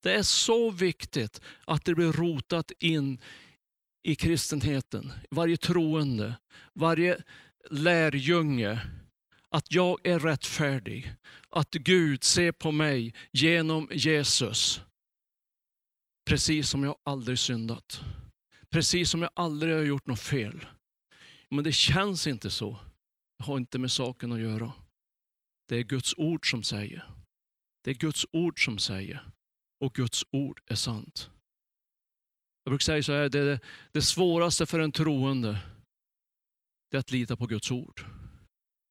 Det 0.03 0.15
är 0.15 0.23
så 0.23 0.71
viktigt 0.71 1.41
att 1.65 1.85
det 1.85 1.95
blir 1.95 2.13
rotat 2.13 2.73
in 2.79 3.19
i 4.03 4.15
kristenheten, 4.15 5.13
varje 5.31 5.57
troende, 5.57 6.35
varje 6.75 7.23
lärjunge, 7.71 8.81
att 9.51 9.73
jag 9.73 10.07
är 10.07 10.19
rättfärdig. 10.19 11.15
Att 11.49 11.71
Gud 11.71 12.25
ser 12.25 12.53
på 12.53 12.73
mig 12.73 13.15
genom 13.33 13.89
Jesus. 13.93 14.81
Precis 16.29 16.69
som 16.69 16.85
jag 16.85 16.97
aldrig 17.03 17.39
syndat. 17.39 18.01
Precis 18.71 19.11
som 19.11 19.23
jag 19.23 19.31
aldrig 19.35 19.75
har 19.75 19.83
gjort 19.83 20.07
något 20.07 20.21
fel. 20.21 20.67
Men 21.49 21.65
det 21.65 21.73
känns 21.73 22.27
inte 22.27 22.51
så. 22.51 22.79
Det 23.39 23.45
har 23.45 23.57
inte 23.57 23.79
med 23.79 23.91
saken 23.91 24.33
att 24.33 24.41
göra. 24.41 24.73
Det 25.69 25.77
är 25.77 25.83
Guds 25.83 26.15
ord 26.17 26.51
som 26.51 26.63
säger. 26.63 27.11
Det 27.85 27.91
är 27.91 27.95
Guds 27.95 28.27
ord 28.33 28.65
som 28.65 28.79
säger. 28.79 29.31
Och 29.81 29.95
Guds 29.95 30.25
ord 30.31 30.61
är 30.67 30.75
sant. 30.75 31.31
Jag 32.65 32.71
brukar 32.71 32.85
säga 32.85 33.03
så 33.03 33.13
här, 33.13 33.29
det, 33.29 33.61
det 33.93 34.03
svåraste 34.03 34.67
för 34.67 34.81
en 34.81 34.93
troende, 34.93 35.59
det 36.91 36.97
är 36.97 36.99
att 36.99 37.11
lita 37.11 37.37
på 37.37 37.47
Guds 37.47 37.71
ord. 37.71 38.05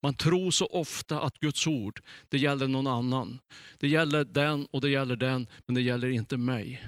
Man 0.01 0.13
tror 0.13 0.51
så 0.51 0.65
ofta 0.65 1.21
att 1.21 1.39
Guds 1.39 1.67
ord, 1.67 2.01
det 2.29 2.37
gäller 2.37 2.67
någon 2.67 2.87
annan. 2.87 3.39
Det 3.77 3.87
gäller 3.87 4.23
den 4.23 4.65
och 4.65 4.81
det 4.81 4.89
gäller 4.89 5.15
den, 5.15 5.47
men 5.65 5.75
det 5.75 5.81
gäller 5.81 6.09
inte 6.09 6.37
mig. 6.37 6.85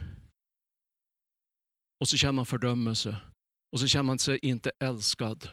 Och 2.00 2.08
så 2.08 2.18
känner 2.18 2.32
man 2.32 2.46
fördömelse. 2.46 3.18
Och 3.72 3.80
så 3.80 3.88
känner 3.88 4.04
man 4.04 4.20
sig 4.20 4.40
inte 4.42 4.72
älskad. 4.80 5.50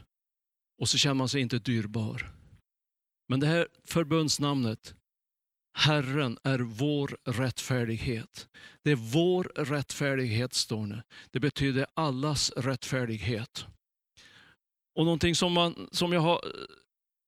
Och 0.81 0.89
så 0.89 0.99
känner 0.99 1.15
man 1.15 1.29
sig 1.29 1.41
inte 1.41 1.59
dyrbar. 1.59 2.31
Men 3.29 3.41
det 3.41 3.47
här 3.47 3.69
förbundsnamnet, 3.85 4.95
Herren 5.79 6.39
är 6.43 6.59
vår 6.59 7.17
rättfärdighet. 7.25 8.49
Det 8.83 8.91
är 8.91 8.97
vår 8.97 9.45
rättfärdighet, 9.57 10.55
står 10.55 10.87
det. 10.87 11.03
Det 11.31 11.41
betyder 11.41 11.87
allas 11.95 12.51
rättfärdighet. 12.51 13.67
Och 14.95 15.05
någonting 15.05 15.35
som, 15.35 15.53
man, 15.53 15.89
som 15.93 16.13
jag 16.13 16.21
har 16.21 16.41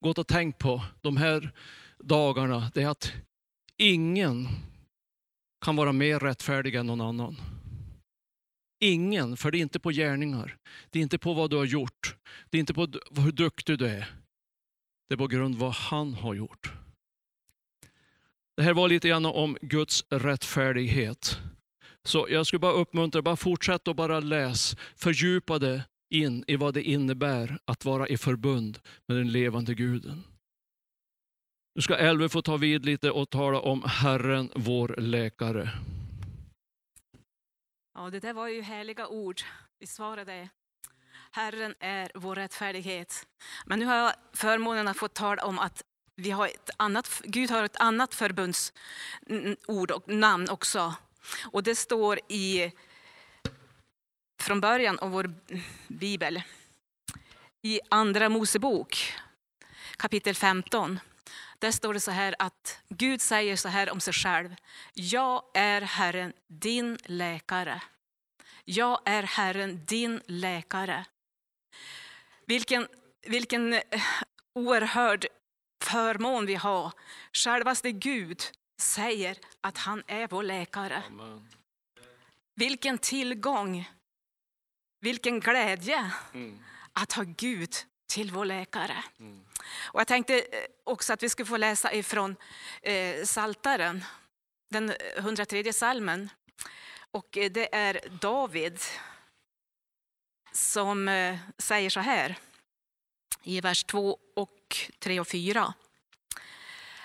gått 0.01 0.19
och 0.19 0.27
tänkt 0.27 0.59
på 0.59 0.83
de 1.01 1.17
här 1.17 1.53
dagarna, 1.99 2.71
det 2.75 2.83
är 2.83 2.89
att 2.89 3.13
ingen 3.77 4.49
kan 5.61 5.77
vara 5.77 5.93
mer 5.93 6.19
rättfärdig 6.19 6.75
än 6.75 6.87
någon 6.87 7.01
annan. 7.01 7.37
Ingen, 8.81 9.37
för 9.37 9.51
det 9.51 9.59
är 9.59 9.61
inte 9.61 9.81
på 9.81 9.91
gärningar. 9.91 10.57
Det 10.91 10.99
är 10.99 11.03
inte 11.03 11.19
på 11.19 11.35
vad 11.35 11.51
du 11.51 11.57
har 11.57 11.65
gjort. 11.65 12.17
Det 12.51 12.59
är 12.59 12.61
inte 12.61 12.75
på 12.75 12.89
hur 13.17 13.33
duktig 13.33 13.79
du 13.79 13.87
är. 13.87 14.15
Det 15.09 15.15
är 15.15 15.19
på 15.19 15.27
grund 15.27 15.55
av 15.55 15.61
vad 15.61 15.73
han 15.73 16.15
har 16.15 16.35
gjort. 16.35 16.73
Det 18.57 18.63
här 18.63 18.75
var 18.75 18.89
lite 18.89 19.09
grann 19.09 19.27
om 19.27 19.57
Guds 19.61 20.05
rättfärdighet. 20.11 21.39
Så 22.03 22.27
jag 22.31 22.47
skulle 22.47 22.61
bara 22.61 22.73
uppmuntra, 22.73 23.23
bara 23.23 23.37
fortsätt 23.37 23.89
och 23.89 23.97
bara 23.97 24.21
läs, 24.21 24.77
fördjupa 24.97 25.59
det 25.59 25.85
in 26.11 26.45
i 26.47 26.57
vad 26.57 26.75
det 26.75 26.83
innebär 26.83 27.59
att 27.65 27.85
vara 27.85 28.09
i 28.09 28.17
förbund 28.17 28.79
med 29.07 29.17
den 29.17 29.33
levande 29.33 29.75
guden. 29.75 30.25
Nu 31.75 31.83
ska 31.83 31.97
Elve 31.97 32.29
få 32.29 32.43
ta 32.43 32.57
vid 32.57 32.85
lite 32.85 33.11
och 33.11 33.31
tala 33.31 33.61
om 33.61 33.83
Herren, 33.87 34.51
vår 34.55 34.95
läkare. 34.99 35.71
Ja, 37.95 38.11
det 38.11 38.21
där 38.21 38.33
var 38.33 38.49
ju 38.49 38.63
härliga 38.63 39.09
ord. 39.09 39.41
Vi 39.79 39.87
svarade. 39.87 40.49
Herren 41.31 41.75
är 41.81 42.11
vår 42.15 42.35
rättfärdighet. 42.35 43.27
Men 43.67 43.79
nu 43.79 43.85
har 43.85 43.97
jag 43.97 44.13
förmånen 44.33 44.89
att 44.89 44.97
få 44.97 45.09
tala 45.09 45.45
om 45.45 45.59
att 45.59 45.83
vi 46.17 46.31
har 46.31 46.47
ett 46.47 46.71
annat, 46.77 47.23
Gud 47.25 47.51
har 47.51 47.65
ett 47.65 47.81
annat 47.81 48.15
förbundsord 48.15 49.91
och 49.91 50.09
namn 50.09 50.51
också. 50.51 50.95
Och 51.53 51.63
det 51.63 51.75
står 51.75 52.19
i, 52.29 52.73
från 54.43 54.61
början 54.61 54.99
av 54.99 55.11
vår 55.11 55.35
bibel, 55.89 56.43
i 57.63 57.81
Andra 57.89 58.29
Mosebok 58.29 59.15
kapitel 59.97 60.35
15. 60.35 61.01
Där 61.59 61.71
står 61.71 61.95
det 61.95 62.01
så 62.01 62.11
här 62.11 62.35
att 62.39 62.81
Gud 62.89 63.21
säger 63.21 63.57
så 63.57 63.69
här 63.69 63.91
om 63.91 64.01
sig 64.01 64.15
själv. 64.15 64.57
Jag 64.95 65.43
är 65.55 65.81
Herren, 65.81 66.33
din 66.47 66.99
läkare. 67.05 67.83
Jag 68.65 69.01
är 69.05 69.23
Herren, 69.23 69.85
din 69.85 70.21
läkare. 70.27 71.05
Vilken, 72.47 72.89
vilken 73.27 73.73
eh, 73.73 73.83
oerhörd 74.53 75.27
förmån 75.85 76.47
vi 76.47 76.55
har. 76.55 76.93
Självaste 77.33 77.93
Gud 77.93 78.43
säger 78.81 79.39
att 79.61 79.79
han 79.79 80.03
är 80.07 80.29
vår 80.29 80.43
läkare. 80.43 81.03
Amen. 81.07 81.49
Vilken 82.55 82.99
tillgång, 82.99 83.91
vilken 85.01 85.41
glädje 85.41 86.11
Mm. 86.35 86.59
att 86.93 87.13
ha 87.13 87.23
Gud 87.27 87.75
till 88.07 88.31
vår 88.31 88.45
läkare. 88.45 89.05
Mm. 89.21 89.45
Och 89.93 90.01
jag 90.01 90.07
tänkte 90.07 90.39
eh, 90.39 90.45
också 90.85 91.13
att 91.13 91.23
vi 91.23 91.29
skulle 91.29 91.47
få 91.47 91.57
läsa 91.57 91.93
ifrån 91.93 92.37
eh, 92.83 93.25
Saltaren, 93.25 94.05
den 94.71 94.93
103 95.17 95.73
salmen. 95.73 96.31
Och 97.11 97.39
eh, 97.39 97.51
det 97.51 97.75
är 97.75 98.01
David 98.21 98.81
som 100.53 101.09
eh, 101.09 101.39
säger 101.59 101.91
så 101.91 102.01
här 102.01 102.39
i 103.43 103.61
vers 103.61 103.85
2 103.85 104.19
och 104.37 104.77
3 104.99 105.21
och 105.21 105.29
4. 105.29 105.75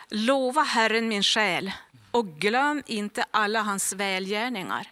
Lova 0.09 0.61
Herren 0.61 1.07
min 1.07 1.23
själ 1.23 1.71
och 2.11 2.27
glöm 2.27 2.83
inte 2.85 3.25
alla 3.31 3.61
hans 3.61 3.93
välgärningar. 3.93 4.91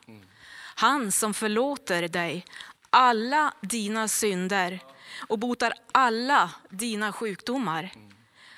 Han 0.75 1.11
som 1.11 1.33
förlåter 1.33 2.07
dig 2.07 2.45
alla 2.93 3.53
dina 3.61 4.07
synder 4.07 4.79
och 5.27 5.39
botar 5.39 5.73
alla 5.91 6.51
dina 6.69 7.13
sjukdomar. 7.13 7.91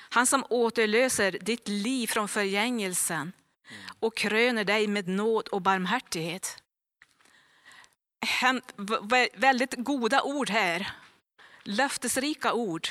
Han 0.10 0.25
som 0.25 0.46
återlöser 0.50 1.32
ditt 1.32 1.68
liv 1.68 2.08
från 2.08 2.27
förgängelsen 2.27 3.32
och 4.00 4.18
kröner 4.18 4.63
dig 4.63 4.88
med 4.88 5.08
nåd 5.08 5.48
och 5.48 5.62
barmhärtighet. 5.62 6.63
Väldigt 9.34 9.74
goda 9.77 10.22
ord 10.22 10.50
här. 10.50 10.92
Löftesrika 11.63 12.54
ord. 12.54 12.88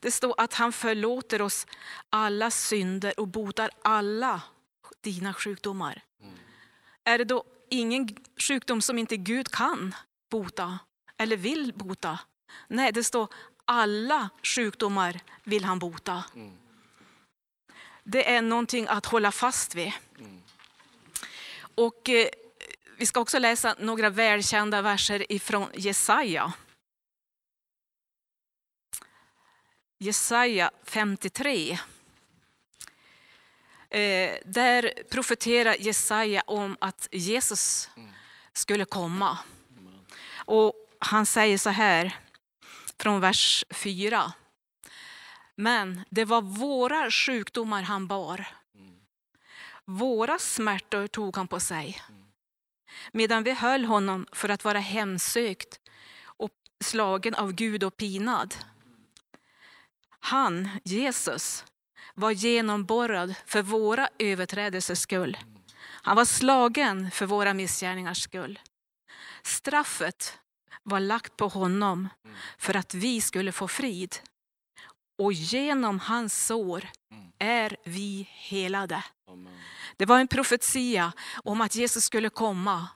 Det 0.00 0.10
står 0.10 0.34
att 0.38 0.54
han 0.54 0.72
förlåter 0.72 1.42
oss 1.42 1.66
alla 2.10 2.50
synder 2.50 3.20
och 3.20 3.28
botar 3.28 3.70
alla 3.82 4.40
dina 5.00 5.34
sjukdomar. 5.34 6.02
Är 7.04 7.18
det 7.18 7.24
då 7.24 7.44
ingen 7.70 8.08
sjukdom 8.48 8.82
som 8.82 8.98
inte 8.98 9.16
Gud 9.16 9.48
kan 9.48 9.94
bota 10.32 10.78
eller 11.18 11.36
vill 11.36 11.72
bota? 11.74 12.18
Nej, 12.68 12.92
det 12.92 13.04
står 13.04 13.28
alla 13.64 14.30
sjukdomar 14.42 15.20
vill 15.44 15.64
han 15.64 15.78
bota. 15.78 16.24
Det 18.04 18.30
är 18.34 18.42
någonting 18.42 18.86
att 18.88 19.06
hålla 19.06 19.32
fast 19.32 19.74
vid. 19.74 19.92
Och 21.74 22.08
eh, 22.08 22.28
vi 22.96 23.06
ska 23.06 23.20
också 23.20 23.38
läsa 23.38 23.76
några 23.78 24.10
välkända 24.10 24.82
verser 24.82 25.32
ifrån 25.32 25.68
Jesaja. 25.74 26.52
Jesaja 29.98 30.70
53. 30.84 31.78
Eh, 33.90 34.38
där 34.44 34.92
profeterar 35.10 35.76
Jesaja 35.78 36.42
om 36.46 36.76
att 36.80 37.08
Jesus 37.12 37.90
skulle 38.52 38.84
komma. 38.84 39.38
Och 40.44 40.74
han 40.98 41.26
säger 41.26 41.58
så 41.58 41.70
här 41.70 42.16
från 42.98 43.20
vers 43.20 43.64
4. 43.70 44.32
Men 45.54 46.04
det 46.10 46.24
var 46.24 46.42
våra 46.42 47.10
sjukdomar 47.10 47.82
han 47.82 48.06
bar. 48.06 48.46
Våra 49.84 50.38
smärtor 50.38 51.06
tog 51.06 51.36
han 51.36 51.48
på 51.48 51.60
sig. 51.60 52.02
Medan 53.12 53.42
vi 53.42 53.52
höll 53.52 53.84
honom 53.84 54.26
för 54.32 54.48
att 54.48 54.64
vara 54.64 54.78
hemsökt 54.78 55.80
och 56.24 56.50
slagen 56.84 57.34
av 57.34 57.52
Gud 57.52 57.84
och 57.84 57.96
pinad. 57.96 58.54
Han, 60.20 60.68
Jesus, 60.84 61.64
var 62.14 62.30
genomborrad 62.30 63.34
för 63.46 63.62
våra 63.62 64.08
överträdelsers 64.18 64.98
skull. 64.98 65.36
Han 66.02 66.16
var 66.16 66.24
slagen 66.24 67.10
för 67.10 67.26
våra 67.26 67.54
missgärningars 67.54 68.22
skull. 68.22 68.58
Straffet 69.44 70.38
var 70.82 71.00
lagt 71.00 71.36
på 71.36 71.48
honom 71.48 72.08
för 72.58 72.76
att 72.76 72.94
vi 72.94 73.20
skulle 73.20 73.52
få 73.52 73.68
frid. 73.68 74.16
Och 75.18 75.32
genom 75.32 75.98
hans 76.00 76.46
sår 76.46 76.88
är 77.38 77.76
vi 77.84 78.28
helade. 78.30 79.04
Amen. 79.28 79.58
Det 79.96 80.06
var 80.06 80.18
en 80.20 80.28
profetia 80.28 81.12
om 81.44 81.60
att 81.60 81.74
Jesus 81.74 82.04
skulle 82.04 82.30
komma 82.30 82.88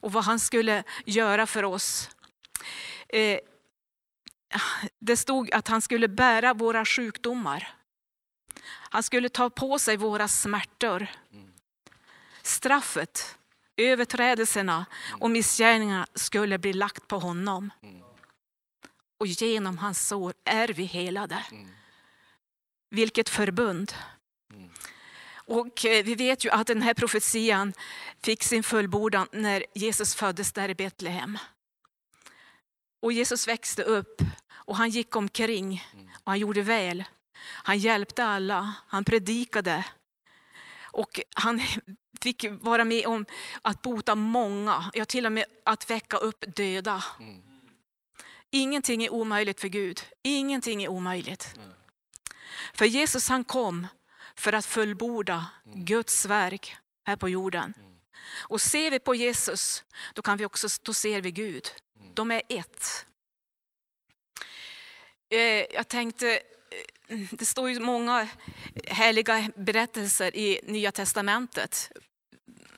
och 0.00 0.12
vad 0.12 0.24
han 0.24 0.40
skulle 0.40 0.84
göra 1.06 1.46
för 1.46 1.62
oss. 1.62 2.10
Eh, 3.08 3.38
Det 5.00 5.16
stod 5.16 5.52
att 5.52 5.68
han 5.68 5.82
skulle 5.82 6.08
bära 6.08 6.54
våra 6.54 6.84
sjukdomar. 6.84 7.74
Han 8.66 9.02
skulle 9.02 9.28
ta 9.28 9.50
på 9.50 9.78
sig 9.78 9.96
våra 9.96 10.28
smärtor. 10.28 11.06
Straffet, 12.42 13.38
överträdelserna 13.76 14.86
och 15.20 15.30
missgärningarna 15.30 16.06
skulle 16.14 16.58
bli 16.58 16.72
lagt 16.72 17.08
på 17.08 17.18
honom. 17.18 17.70
Och 19.18 19.26
genom 19.26 19.78
hans 19.78 20.08
sår 20.08 20.34
är 20.44 20.68
vi 20.68 20.84
helade. 20.84 21.44
Vilket 22.90 23.28
förbund. 23.28 23.94
Och 25.46 25.84
eh, 25.84 26.04
vi 26.04 26.14
vet 26.14 26.44
ju 26.44 26.50
att 26.50 26.66
den 26.66 26.82
här 26.82 26.94
profetian 26.94 27.72
fick 28.22 28.42
sin 28.42 28.62
fullbordan 28.62 29.28
när 29.32 29.64
Jesus 29.74 30.14
föddes 30.14 30.52
där 30.52 30.68
i 30.68 30.74
Betlehem. 30.74 31.38
Och 33.00 33.12
Jesus 33.12 33.48
växte 33.48 33.82
upp 33.82 34.22
och 34.50 34.76
han 34.76 34.90
gick 34.90 35.16
omkring 35.16 35.84
och 36.24 36.32
han 36.32 36.38
gjorde 36.38 36.62
väl. 36.62 37.04
Han 37.42 37.78
hjälpte 37.78 38.24
alla, 38.24 38.74
han 38.86 39.04
predikade. 39.04 39.84
Och 40.92 41.20
han 41.34 41.60
fick 42.24 42.44
vara 42.60 42.84
med 42.84 43.06
om 43.06 43.26
att 43.62 43.82
bota 43.82 44.14
många, 44.14 44.90
ja 44.94 45.04
till 45.04 45.26
och 45.26 45.32
med 45.32 45.44
att 45.64 45.90
väcka 45.90 46.16
upp 46.16 46.44
döda. 46.56 47.04
Ingenting 48.50 49.04
är 49.04 49.12
omöjligt 49.12 49.60
för 49.60 49.68
Gud. 49.68 50.00
Ingenting 50.22 50.82
är 50.82 50.88
omöjligt. 50.88 51.54
För 52.74 52.84
Jesus 52.84 53.28
han 53.28 53.44
kom 53.44 53.86
för 54.36 54.52
att 54.52 54.66
fullborda 54.66 55.46
Guds 55.74 56.26
verk 56.26 56.76
här 57.06 57.16
på 57.16 57.28
jorden. 57.28 57.74
Och 58.48 58.60
ser 58.60 58.90
vi 58.90 58.98
på 58.98 59.14
Jesus, 59.14 59.84
då, 60.14 60.22
kan 60.22 60.36
vi 60.38 60.44
också, 60.44 60.68
då 60.82 60.94
ser 60.94 61.20
vi 61.20 61.30
Gud. 61.30 61.68
De 62.14 62.30
är 62.30 62.42
ett. 62.48 63.06
Eh, 65.30 65.38
Jag 65.74 65.88
tänkte, 65.88 66.40
eh, 67.08 67.18
det 67.30 67.46
står 67.46 67.70
ju 67.70 67.80
många 67.80 68.28
härliga 68.86 69.50
berättelser 69.56 70.36
i 70.36 70.60
Nya 70.62 70.92
Testamentet. 70.92 71.92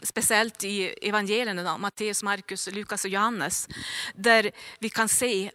Speciellt 0.06 0.64
i 0.64 0.94
evangelierna, 1.08 1.78
Matteus, 1.78 2.22
Markus, 2.22 2.68
Lukas 2.72 3.04
och 3.04 3.10
Johannes. 3.10 3.68
Där 4.14 4.50
vi 4.78 4.90
kan 4.90 5.08
se 5.08 5.50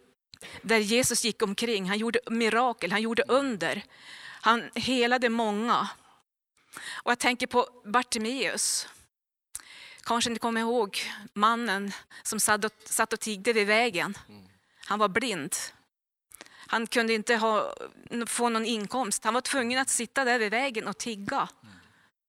där 0.61 0.77
Jesus 0.77 1.23
gick 1.25 1.41
omkring. 1.41 1.89
Han 1.89 1.97
gjorde 1.97 2.19
mirakel, 2.29 2.91
han 2.91 3.01
gjorde 3.01 3.23
under. 3.27 3.83
Han 4.41 4.69
helade 4.75 5.29
många. 5.29 5.89
Och 6.91 7.11
jag 7.11 7.19
tänker 7.19 7.47
på 7.47 7.67
Bartimeus. 7.85 8.87
Kanske 10.03 10.29
ni 10.29 10.39
kommer 10.39 10.61
ihåg 10.61 10.99
mannen 11.33 11.91
som 12.23 12.39
satt 12.39 12.65
och, 12.65 12.71
satt 12.85 13.13
och 13.13 13.19
tiggde 13.19 13.53
vid 13.53 13.67
vägen. 13.67 14.17
Han 14.85 14.99
var 14.99 15.09
blind. 15.09 15.55
Han 16.67 16.87
kunde 16.87 17.13
inte 17.13 17.35
ha, 17.35 17.75
få 18.27 18.49
någon 18.49 18.65
inkomst. 18.65 19.23
Han 19.23 19.33
var 19.33 19.41
tvungen 19.41 19.79
att 19.79 19.89
sitta 19.89 20.25
där 20.25 20.39
vid 20.39 20.51
vägen 20.51 20.87
och 20.87 20.97
tigga. 20.97 21.47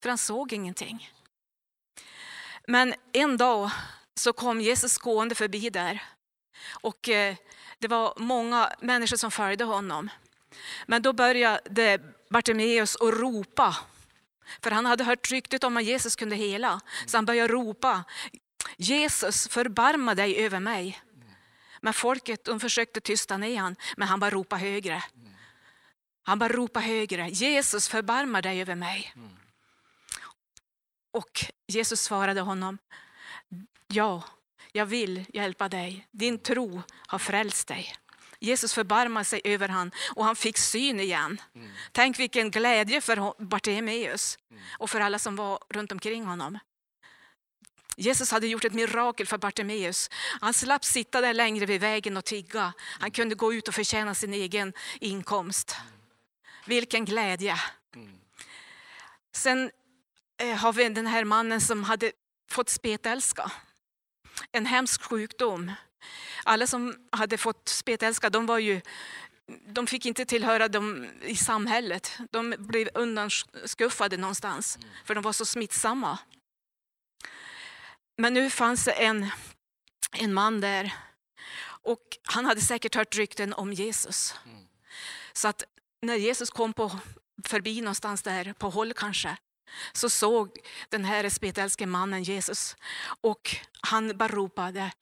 För 0.03 0.09
han 0.09 0.19
såg 0.19 0.53
ingenting. 0.53 1.11
Men 2.67 2.95
en 3.13 3.37
dag 3.37 3.71
så 4.15 4.33
kom 4.33 4.61
Jesus 4.61 4.99
gående 4.99 5.35
förbi 5.35 5.71
där. 5.71 6.03
Och 6.71 7.09
eh, 7.09 7.37
det 7.79 7.89
var 7.89 8.15
många 8.17 8.73
människor 8.81 9.17
som 9.17 9.31
följde 9.31 9.65
honom. 9.65 10.11
Men 10.87 11.03
då 11.03 11.13
började 11.13 11.99
Bartimeus 12.31 12.97
att 12.97 13.15
ropa. 13.15 13.77
För 14.63 14.71
han 14.71 14.87
hade 14.87 15.05
hört 15.05 15.31
ryktet 15.31 15.65
om 15.65 15.77
att 15.77 15.85
Jesus 15.85 16.17
kunde 16.17 16.37
hela. 16.37 16.81
Så 17.07 17.17
han 17.17 17.25
började 17.25 17.53
ropa. 17.53 18.05
Jesus, 18.77 19.49
förbarma 19.49 20.15
dig 20.15 20.45
över 20.45 20.61
mig. 20.61 21.03
Men 21.81 21.93
folket 21.93 22.45
de 22.45 22.61
försökte 22.61 23.01
tysta 23.01 23.37
ner 23.37 23.59
han, 23.59 23.77
men 23.97 24.09
han 24.09 24.21
bara 24.21 24.31
ropade 24.31 24.63
högre. 24.63 25.03
Han 26.23 26.39
bara 26.39 26.49
ropade 26.49 26.87
högre. 26.87 27.29
Jesus, 27.29 27.89
förbarma 27.89 28.43
dig 28.43 28.61
över 28.61 28.75
mig. 28.75 29.15
Och 31.13 31.45
Jesus 31.75 32.01
svarade 32.01 32.41
honom. 32.41 32.79
Ja, 33.89 34.23
jag 34.73 34.87
vill 34.87 35.25
hjälpa 35.33 35.69
dig. 35.69 36.09
Din 36.11 36.39
tro 36.39 36.83
har 37.07 37.19
frälst 37.19 37.69
dig. 37.69 37.95
Jesus 38.41 38.75
förbarmade 38.75 39.25
sig 39.25 39.41
över 39.45 39.69
han 39.69 39.91
och 40.15 40.25
han 40.25 40.37
fick 40.37 40.59
syn 40.59 41.01
igen. 41.01 41.41
Mm. 41.55 41.71
Tänk 41.93 42.19
vilken 42.19 42.51
glädje 42.51 43.01
för 43.01 43.45
Bartimeus 43.45 44.39
mm. 44.51 44.63
och 44.79 44.91
för 44.91 45.01
alla 45.01 45.19
som 45.19 45.37
var 45.37 45.59
runt 45.69 45.93
omkring 45.93 46.25
honom. 46.25 46.59
Jesus 47.97 48.31
hade 48.31 48.47
gjort 48.47 48.65
ett 48.65 48.73
mirakel 48.73 49.27
för 49.27 49.39
Bartimeus. 49.39 50.11
Han 50.41 50.55
slapp 50.55 50.85
sitta 50.85 51.21
där 51.21 51.35
längre 51.35 51.67
vid 51.67 51.81
vägen 51.81 52.17
och 52.17 52.25
tigga. 52.25 52.73
Han 53.01 53.11
kunde 53.11 53.35
gå 53.35 53.55
ut 53.55 53.69
och 53.69 53.75
förtjäna 53.75 54.15
sin 54.15 54.35
egen 54.35 54.73
inkomst. 55.01 55.77
Vilken 56.67 57.05
glädje! 57.05 57.57
Sen 59.33 59.65
eh, 59.65 59.71
har 60.51 60.73
vi 60.73 60.89
den 60.89 61.07
här 61.07 61.25
mannen 61.25 61.61
som 61.61 61.85
hade 61.85 62.13
fått 62.51 62.69
spetälska. 62.69 63.53
En 64.53 64.67
hemsk 64.67 65.03
sjukdom. 65.03 65.73
Alla 66.45 66.67
som 66.67 66.97
hade 67.13 67.39
fått 67.39 67.69
spetälska, 67.69 68.31
de 68.31 68.47
var 68.47 68.59
ju 68.59 68.81
de 69.67 69.87
fick 69.87 70.07
inte 70.07 70.25
tillhöra 70.25 70.69
dem 70.69 71.07
i 71.23 71.37
samhället. 71.37 72.19
De 72.31 72.55
blev 72.59 72.89
undanskuffade 72.95 74.17
någonstans, 74.17 74.79
för 75.05 75.15
de 75.15 75.23
var 75.23 75.33
så 75.33 75.45
smittsamma. 75.45 76.19
Men 78.19 78.35
nu 78.35 78.51
fanns 78.51 78.85
det 78.85 78.93
en, 78.93 79.31
en 80.13 80.35
man 80.35 80.61
där 80.61 80.95
och 81.65 82.19
han 82.23 82.45
hade 82.45 82.61
säkert 82.61 82.95
hört 82.95 83.17
rykten 83.17 83.53
om 83.53 83.73
Jesus. 83.73 84.35
Mm. 84.45 84.67
Så 85.33 85.49
att 85.49 85.65
när 86.03 86.17
Jesus 86.17 86.51
kom 86.51 86.73
på, 86.73 86.99
förbi 87.45 87.81
någonstans 87.81 88.23
där, 88.23 88.53
på 88.53 88.71
håll 88.71 88.93
kanske, 88.93 89.37
så 89.93 90.11
såg 90.11 90.59
den 90.89 91.05
här 91.05 91.29
spetälske 91.29 91.87
mannen 91.87 92.23
Jesus 92.23 92.77
och 93.21 93.57
han 93.81 94.17
bara 94.17 94.29
ropade, 94.29 94.93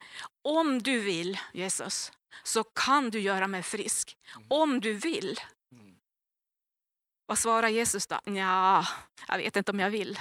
om 0.41 0.81
du 0.81 0.99
vill 0.99 1.39
Jesus, 1.53 2.11
så 2.43 2.63
kan 2.63 3.09
du 3.09 3.19
göra 3.19 3.47
mig 3.47 3.63
frisk. 3.63 4.17
Mm. 4.35 4.47
Om 4.49 4.79
du 4.79 4.93
vill. 4.93 5.39
Mm. 5.71 5.95
Vad 7.25 7.37
svarar 7.37 7.67
Jesus 7.67 8.07
då? 8.07 8.19
Ja, 8.25 8.87
jag 9.27 9.37
vet 9.37 9.55
inte 9.55 9.71
om 9.71 9.79
jag 9.79 9.89
vill. 9.89 10.19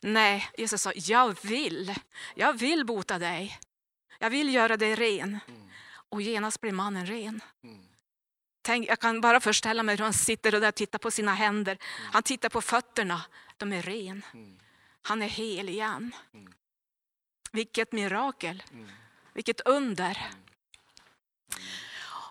Nej, 0.00 0.48
Jesus 0.58 0.82
sa, 0.82 0.92
jag 0.94 1.36
vill. 1.42 1.94
Jag 2.34 2.52
vill 2.52 2.86
bota 2.86 3.18
dig. 3.18 3.58
Jag 4.18 4.30
vill 4.30 4.54
göra 4.54 4.76
dig 4.76 4.94
ren. 4.94 5.38
Mm. 5.48 5.68
Och 6.10 6.22
genast 6.22 6.60
blir 6.60 6.72
mannen 6.72 7.06
ren. 7.06 7.40
Mm. 7.64 7.89
Tänk, 8.62 8.88
jag 8.88 9.00
kan 9.00 9.20
bara 9.20 9.40
föreställa 9.40 9.82
mig 9.82 9.96
hur 9.96 10.04
han 10.04 10.12
sitter 10.12 10.54
och 10.54 10.60
där 10.60 10.70
tittar 10.70 10.98
på 10.98 11.10
sina 11.10 11.34
händer. 11.34 11.72
Mm. 11.72 12.12
Han 12.12 12.22
tittar 12.22 12.48
på 12.48 12.60
fötterna, 12.60 13.22
de 13.56 13.72
är 13.72 13.82
ren. 13.82 14.24
Mm. 14.34 14.58
Han 15.02 15.22
är 15.22 15.28
hel 15.28 15.68
igen. 15.68 16.14
Mm. 16.34 16.52
Vilket 17.52 17.92
mirakel, 17.92 18.62
mm. 18.72 18.90
vilket 19.32 19.60
under. 19.60 20.30
Mm. 20.30 20.50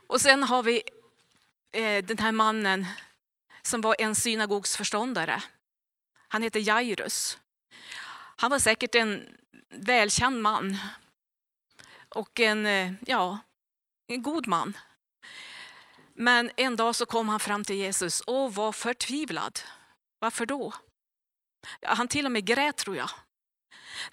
Och 0.08 0.22
sen 0.22 0.44
har 0.44 0.64
vi 0.64 0.84
eh, 1.72 2.06
den 2.06 2.18
här 2.18 2.32
mannen 2.32 2.86
som 3.62 3.82
var 3.82 3.96
en 4.00 4.16
synagogsförståndare. 4.16 5.44
Han 6.28 6.44
heter 6.44 6.60
Jairus. 6.60 7.38
Han 8.36 8.52
var 8.52 8.60
säkert 8.60 8.96
en 8.96 9.38
välkänd 9.70 10.42
man 10.42 10.78
och 12.10 12.40
en, 12.40 12.66
eh, 12.66 12.94
ja, 13.08 13.40
en 14.08 14.22
god 14.22 14.48
man. 14.48 14.78
Men 16.22 16.52
en 16.56 16.76
dag 16.76 16.96
så 16.96 17.06
kom 17.06 17.30
han 17.30 17.40
fram 17.40 17.64
till 17.64 17.76
Jesus 17.76 18.22
och 18.22 18.56
var 18.56 18.72
förtvivlad. 18.72 19.60
Varför 20.20 20.46
då? 20.46 20.74
Han 21.82 22.08
till 22.08 22.26
och 22.26 22.32
med 22.32 22.46
grät 22.46 22.78
tror 22.78 22.96
jag. 22.96 23.10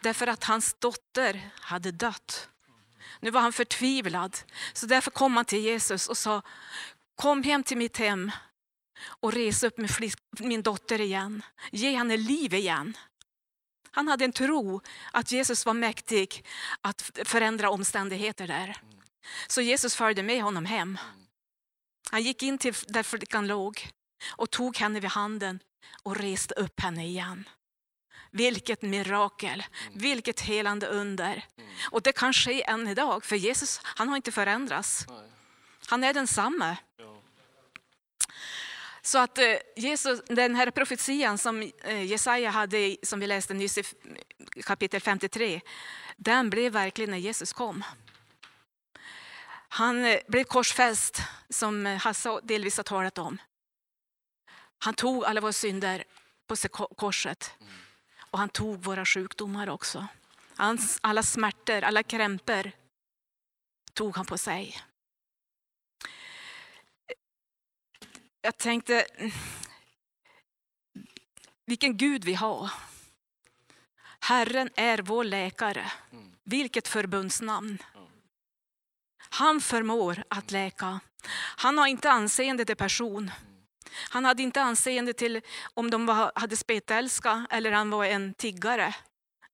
Därför 0.00 0.26
att 0.26 0.44
hans 0.44 0.74
dotter 0.74 1.50
hade 1.60 1.92
dött. 1.92 2.48
Nu 3.20 3.30
var 3.30 3.40
han 3.40 3.52
förtvivlad. 3.52 4.38
Så 4.72 4.86
därför 4.86 5.10
kom 5.10 5.36
han 5.36 5.44
till 5.44 5.58
Jesus 5.58 6.08
och 6.08 6.18
sa, 6.18 6.42
kom 7.14 7.42
hem 7.42 7.62
till 7.62 7.76
mitt 7.76 7.96
hem 7.96 8.30
och 9.20 9.32
res 9.32 9.62
upp 9.62 9.74
min 10.38 10.62
dotter 10.62 11.00
igen. 11.00 11.42
Ge 11.70 11.96
henne 11.96 12.16
liv 12.16 12.54
igen. 12.54 12.96
Han 13.90 14.08
hade 14.08 14.24
en 14.24 14.32
tro 14.32 14.80
att 15.12 15.32
Jesus 15.32 15.66
var 15.66 15.74
mäktig 15.74 16.44
att 16.80 17.18
förändra 17.24 17.70
omständigheter 17.70 18.46
där. 18.46 18.76
Så 19.48 19.60
Jesus 19.60 19.96
följde 19.96 20.22
med 20.22 20.42
honom 20.42 20.64
hem. 20.64 20.98
Han 22.10 22.22
gick 22.22 22.42
in 22.42 22.58
till 22.58 22.74
där 22.86 23.02
flickan 23.02 23.46
låg 23.46 23.88
och 24.36 24.50
tog 24.50 24.76
henne 24.76 25.00
vid 25.00 25.10
handen 25.10 25.60
och 26.02 26.16
reste 26.16 26.54
upp 26.54 26.80
henne 26.80 27.06
igen. 27.06 27.48
Vilket 28.30 28.82
mirakel, 28.82 29.64
vilket 29.92 30.40
helande 30.40 30.86
under. 30.86 31.44
Och 31.90 32.02
det 32.02 32.12
kan 32.12 32.32
ske 32.32 32.62
än 32.62 32.88
idag, 32.88 33.24
för 33.24 33.36
Jesus 33.36 33.80
han 33.82 34.08
har 34.08 34.16
inte 34.16 34.32
förändrats. 34.32 35.06
Han 35.86 36.04
är 36.04 36.14
densamme. 36.14 36.76
Så 39.02 39.18
att 39.18 39.38
eh, 39.38 39.56
Jesus, 39.76 40.20
den 40.26 40.54
här 40.54 40.70
profetian 40.70 41.38
som 41.38 41.72
eh, 41.84 42.02
Jesaja 42.02 42.50
hade, 42.50 42.96
som 43.02 43.20
vi 43.20 43.26
läste 43.26 43.54
nyss 43.54 43.78
i 43.78 43.84
kapitel 44.62 45.00
53, 45.00 45.60
den 46.16 46.50
blev 46.50 46.72
verklig 46.72 47.08
när 47.08 47.18
Jesus 47.18 47.52
kom. 47.52 47.84
Han 49.76 50.04
eh, 50.04 50.20
blev 50.26 50.44
korsfäst, 50.44 51.22
som 51.48 51.86
Hasse 51.86 52.40
delvis 52.42 52.76
har 52.76 52.84
talat 52.84 53.18
om. 53.18 53.38
Han 54.78 54.94
tog 54.94 55.24
alla 55.24 55.40
våra 55.40 55.52
synder 55.52 56.04
på 56.46 56.56
korset. 56.96 57.54
Och 58.30 58.38
han 58.38 58.48
tog 58.48 58.84
våra 58.84 59.04
sjukdomar 59.04 59.68
också. 59.68 60.06
Hans, 60.56 60.98
alla 61.02 61.22
smärtor, 61.22 61.84
alla 61.84 62.02
krämpor 62.02 62.72
tog 63.92 64.16
han 64.16 64.26
på 64.26 64.38
sig. 64.38 64.82
jag 68.42 68.58
tänkte, 68.58 69.06
vilken 71.64 71.96
Gud 71.96 72.24
vi 72.24 72.34
har. 72.34 72.70
Herren 74.20 74.70
är 74.76 74.98
vår 74.98 75.24
läkare. 75.24 75.92
Vilket 76.44 76.88
förbundsnamn. 76.88 77.78
Han 79.38 79.61
förmår 79.61 80.22
att 80.31 80.51
läka. 80.51 81.01
Han 81.57 81.79
har 81.79 81.87
inte 81.87 82.11
anseende 82.11 82.64
till 82.64 82.77
person. 82.77 83.31
Han 84.11 84.25
hade 84.25 84.42
inte 84.42 84.62
anseende 84.62 85.12
till 85.12 85.40
om 85.75 85.90
de 85.90 86.07
var, 86.07 86.33
hade 86.35 86.57
spetälska 86.57 87.46
eller 87.51 87.72
han 87.72 87.90
var 87.90 88.05
en 88.05 88.35
tiggare. 88.35 88.94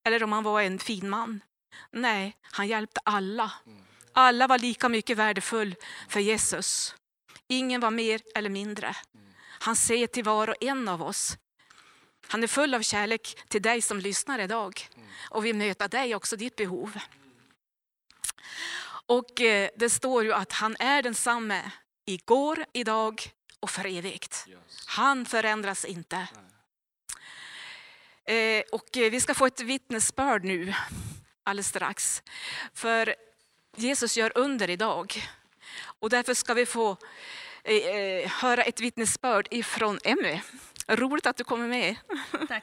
Eller 0.05 0.23
om 0.23 0.33
han 0.33 0.45
var 0.45 0.61
en 0.61 0.79
fin 0.79 1.11
man. 1.11 1.41
Nej, 1.91 2.37
han 2.43 2.69
hjälpte 2.69 3.01
alla. 3.05 3.53
Alla 4.13 4.47
var 4.47 4.59
lika 4.59 4.89
mycket 4.89 5.17
värdefull 5.17 5.75
för 6.09 6.21
Jesus. 6.21 6.95
Ingen 7.49 7.81
var 7.81 7.91
mer 7.91 8.21
eller 8.35 8.51
mindre. 8.51 8.97
Han 9.45 9.77
ser 9.77 10.07
till 10.07 10.25
var 10.25 10.49
och 10.49 10.57
en 10.61 10.89
av 10.89 11.03
oss. 11.03 11.37
Han 12.29 12.43
är 12.43 12.47
full 12.47 12.75
av 12.75 12.83
kärlek 12.83 13.37
till 13.49 13.63
dig 13.63 13.83
som 13.83 13.99
lyssnar 13.99 14.39
idag 14.39 14.89
och 15.31 15.45
vill 15.45 15.57
möta 15.57 15.89
dig 15.89 16.15
också, 16.15 16.37
ditt 16.37 16.57
behov. 16.57 16.99
Och 19.07 19.41
eh, 19.41 19.71
det 19.77 19.91
står 19.91 20.25
ju 20.25 20.33
att 20.33 20.53
han 20.53 20.77
är 20.79 21.03
densamme 21.03 21.71
igår, 22.05 22.65
idag 22.73 23.23
och 23.61 23.71
för 23.71 23.87
evigt. 23.87 24.47
Han 24.87 25.27
förändras 25.27 25.85
inte. 25.85 26.29
Eh, 28.25 28.63
och 28.73 28.97
eh, 28.97 29.11
vi 29.11 29.21
ska 29.21 29.35
få 29.35 29.47
ett 29.47 29.61
vittnesbörd 29.61 30.45
nu 30.45 30.75
alldeles 31.45 31.69
strax. 31.69 32.23
För 32.75 33.15
Jesus 33.77 34.17
gör 34.17 34.33
under 34.35 34.71
idag. 34.71 35.23
Och 36.01 36.11
därför 36.11 36.35
ska 36.35 36.55
vi 36.55 36.67
få 36.67 36.97
eh, 37.65 38.31
höra 38.31 38.63
ett 38.63 38.81
vittnesbörd 38.81 39.49
ifrån 39.51 39.99
Emmy. 40.05 40.41
Roligt 40.89 41.27
att 41.27 41.37
du 41.37 41.45
kommer 41.45 41.69
med. 41.69 41.97
Tack. 42.49 42.63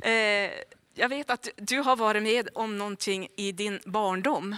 eh, 0.06 0.50
jag 0.94 1.08
vet 1.08 1.30
att 1.30 1.48
du 1.56 1.78
har 1.78 1.96
varit 1.96 2.22
med 2.22 2.48
om 2.54 2.78
någonting 2.78 3.28
i 3.36 3.52
din 3.52 3.80
barndom 3.84 4.56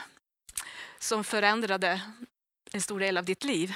som 0.99 1.25
förändrade 1.25 2.01
en 2.73 2.81
stor 2.81 3.01
del 3.01 3.17
av 3.17 3.25
ditt 3.25 3.45
liv. 3.45 3.75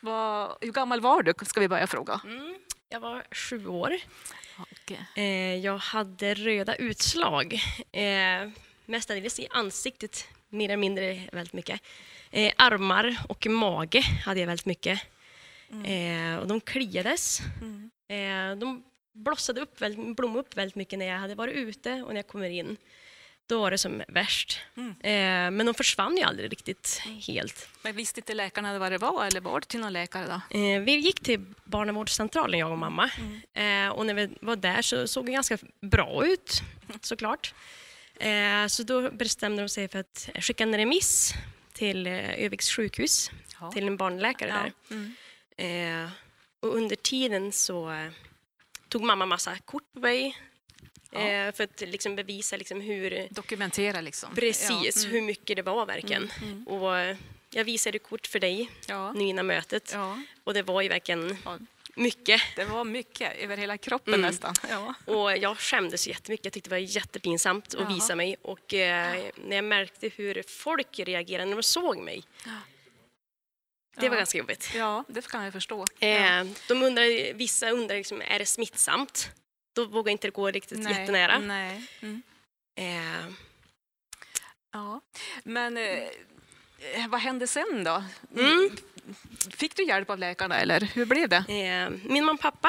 Vad, 0.00 0.56
hur 0.60 0.72
gammal 0.72 1.00
var 1.00 1.22
du? 1.22 1.34
Ska 1.42 1.60
vi 1.60 1.68
börja 1.68 1.86
fråga. 1.86 2.20
Mm, 2.24 2.54
jag 2.88 3.00
var 3.00 3.26
sju 3.30 3.66
år. 3.66 3.96
Okay. 4.72 4.96
Eh, 5.24 5.56
jag 5.56 5.78
hade 5.78 6.34
röda 6.34 6.74
utslag, 6.74 7.60
eh, 7.92 8.50
mestadels 8.86 9.40
i 9.40 9.46
ansiktet 9.50 10.28
mer 10.48 10.64
eller 10.64 10.76
mindre 10.76 11.28
väldigt 11.32 11.52
mycket. 11.52 11.80
Eh, 12.30 12.52
armar 12.56 13.18
och 13.28 13.46
mage 13.46 14.00
hade 14.00 14.40
jag 14.40 14.46
väldigt 14.46 14.66
mycket. 14.66 15.00
Och 16.40 16.46
de 16.46 16.60
kliades. 16.60 17.40
Eh, 18.08 18.56
de 18.56 18.84
blossade 19.24 19.60
upp, 19.60 19.80
väldigt, 19.80 20.16
blommade 20.16 20.40
upp 20.40 20.56
väldigt 20.56 20.74
mycket 20.76 20.98
när 20.98 21.06
jag 21.06 21.18
hade 21.18 21.34
varit 21.34 21.54
ute 21.54 21.92
och 22.02 22.08
när 22.08 22.16
jag 22.16 22.26
kommer 22.28 22.50
in. 22.50 22.76
Då 23.46 23.60
var 23.60 23.70
det 23.70 23.78
som 23.78 24.02
värst. 24.08 24.60
Eh, 24.76 25.10
men 25.50 25.66
de 25.66 25.74
försvann 25.74 26.16
ju 26.16 26.22
aldrig 26.22 26.52
riktigt 26.52 27.02
helt. 27.26 27.68
Men 27.82 27.96
visste 27.96 28.20
inte 28.20 28.34
läkarna 28.34 28.78
vad 28.78 28.92
det 28.92 28.98
var 28.98 29.26
eller 29.26 29.40
var 29.40 29.60
det 29.60 29.66
till 29.66 29.80
någon 29.80 29.92
läkare 29.92 30.26
då? 30.50 30.58
Eh, 30.58 30.80
vi 30.80 30.92
gick 30.96 31.20
till 31.20 31.44
barnavårdscentralen, 31.64 32.60
jag 32.60 32.70
och 32.70 32.78
mamma. 32.78 33.10
Eh, 33.54 33.88
och 33.88 34.06
när 34.06 34.14
vi 34.14 34.28
var 34.40 34.56
där 34.56 34.82
så 34.82 35.08
såg 35.08 35.26
det 35.26 35.32
ganska 35.32 35.58
bra 35.80 36.26
ut, 36.26 36.60
såklart. 37.00 37.54
Så 38.68 38.82
då 38.82 39.10
bestämde 39.10 39.62
de 39.62 39.68
sig 39.68 39.88
för 39.88 39.98
att 39.98 40.28
skicka 40.40 40.62
en 40.64 40.76
remiss 40.76 41.32
till 41.72 42.06
Öviks 42.06 42.70
sjukhus, 42.70 43.30
Ja. 43.60 43.70
till 43.72 43.86
en 43.86 43.96
barnläkare 43.96 44.50
där. 44.50 44.72
Mm. 44.90 46.10
Och 46.60 46.76
under 46.76 46.96
tiden 46.96 47.52
så 47.52 48.08
tog 48.88 49.02
mamma 49.02 49.26
massa 49.26 49.58
kort 49.58 49.92
på 49.92 50.00
mig 50.00 50.36
Ja. 51.10 51.20
eh, 51.20 51.52
för 51.52 51.64
att 51.64 51.80
liksom 51.80 52.16
bevisa 52.16 52.56
liksom 52.56 52.80
hur, 52.80 53.26
Dokumentera 53.30 54.00
liksom. 54.00 54.34
precis 54.34 54.96
Ja. 54.96 55.02
Mm. 55.02 55.12
hur 55.12 55.22
mycket 55.22 55.56
det 55.56 55.62
var 55.62 55.86
verkligen. 55.86 56.30
Och 56.66 56.98
eh, 56.98 57.16
jag 57.50 57.64
visade 57.64 57.98
kort 57.98 58.26
för 58.26 58.38
dig 58.38 58.70
Ja. 58.88 59.12
nu 59.12 59.24
innan 59.24 59.46
mötet 59.46 59.90
ja. 59.94 60.22
och 60.44 60.54
det 60.54 60.62
var 60.62 60.82
ju 60.82 60.88
verkligen 60.88 61.36
Ja. 61.44 61.58
mycket. 61.94 62.40
Det 62.56 62.64
var 62.64 62.84
mycket 62.84 63.36
över 63.38 63.56
hela 63.56 63.78
kroppen 63.78 64.14
Mm. 64.14 64.26
nästan. 64.30 64.54
Ja. 64.70 64.94
Och 65.04 65.36
jag 65.36 65.58
skämdes 65.58 66.08
jättemycket. 66.08 66.44
Jag 66.44 66.52
tyckte 66.52 66.70
det 66.70 66.74
var 66.74 66.78
jättepinsamt 66.80 67.66
att 67.74 67.80
Jaha. 67.80 67.94
visa 67.94 68.14
mig. 68.16 68.36
Och 68.42 68.74
eh, 68.74 69.24
när 69.44 69.56
jag 69.56 69.64
märkte 69.64 70.08
hur 70.16 70.42
folk 70.48 70.98
reagerade 70.98 71.44
när 71.50 71.56
de 71.56 71.62
såg 71.62 71.98
mig. 71.98 72.24
Det 74.00 74.08
var 74.08 74.16
Ja. 74.16 74.18
ganska 74.20 74.38
jobbigt. 74.38 74.70
ja, 74.74 75.04
det 75.08 75.28
kan 75.28 75.44
jag 75.44 75.52
förstå. 75.52 75.84
Eh, 76.00 76.44
de 76.68 76.82
undrar, 76.82 77.32
vissa 77.34 77.70
undrar 77.70 77.96
liksom, 77.96 78.22
är 78.28 78.38
det 78.38 78.46
smittsamt? 78.46 79.30
Då 79.74 79.84
vågar 79.84 80.12
inte 80.12 80.30
gå 80.30 80.50
riktigt 80.50 80.90
jättenära. 80.90 81.38
Nej. 81.38 81.82
Mm. 82.00 82.22
Eh, 82.76 83.32
Ja. 84.72 85.00
Men 85.44 85.76
eh, 85.76 86.08
vad 87.08 87.20
hände 87.20 87.46
sen 87.46 87.84
då? 87.84 88.04
Mm. 88.36 88.70
Fick 89.50 89.76
du 89.76 89.84
hjälp 89.86 90.10
av 90.10 90.18
läkarna 90.18 90.60
eller 90.60 90.80
hur 90.80 91.06
blev 91.06 91.28
det? 91.28 91.36
eh, 91.48 91.90
min 92.10 92.24
mamma 92.24 92.32
och 92.32 92.40
pappa 92.40 92.68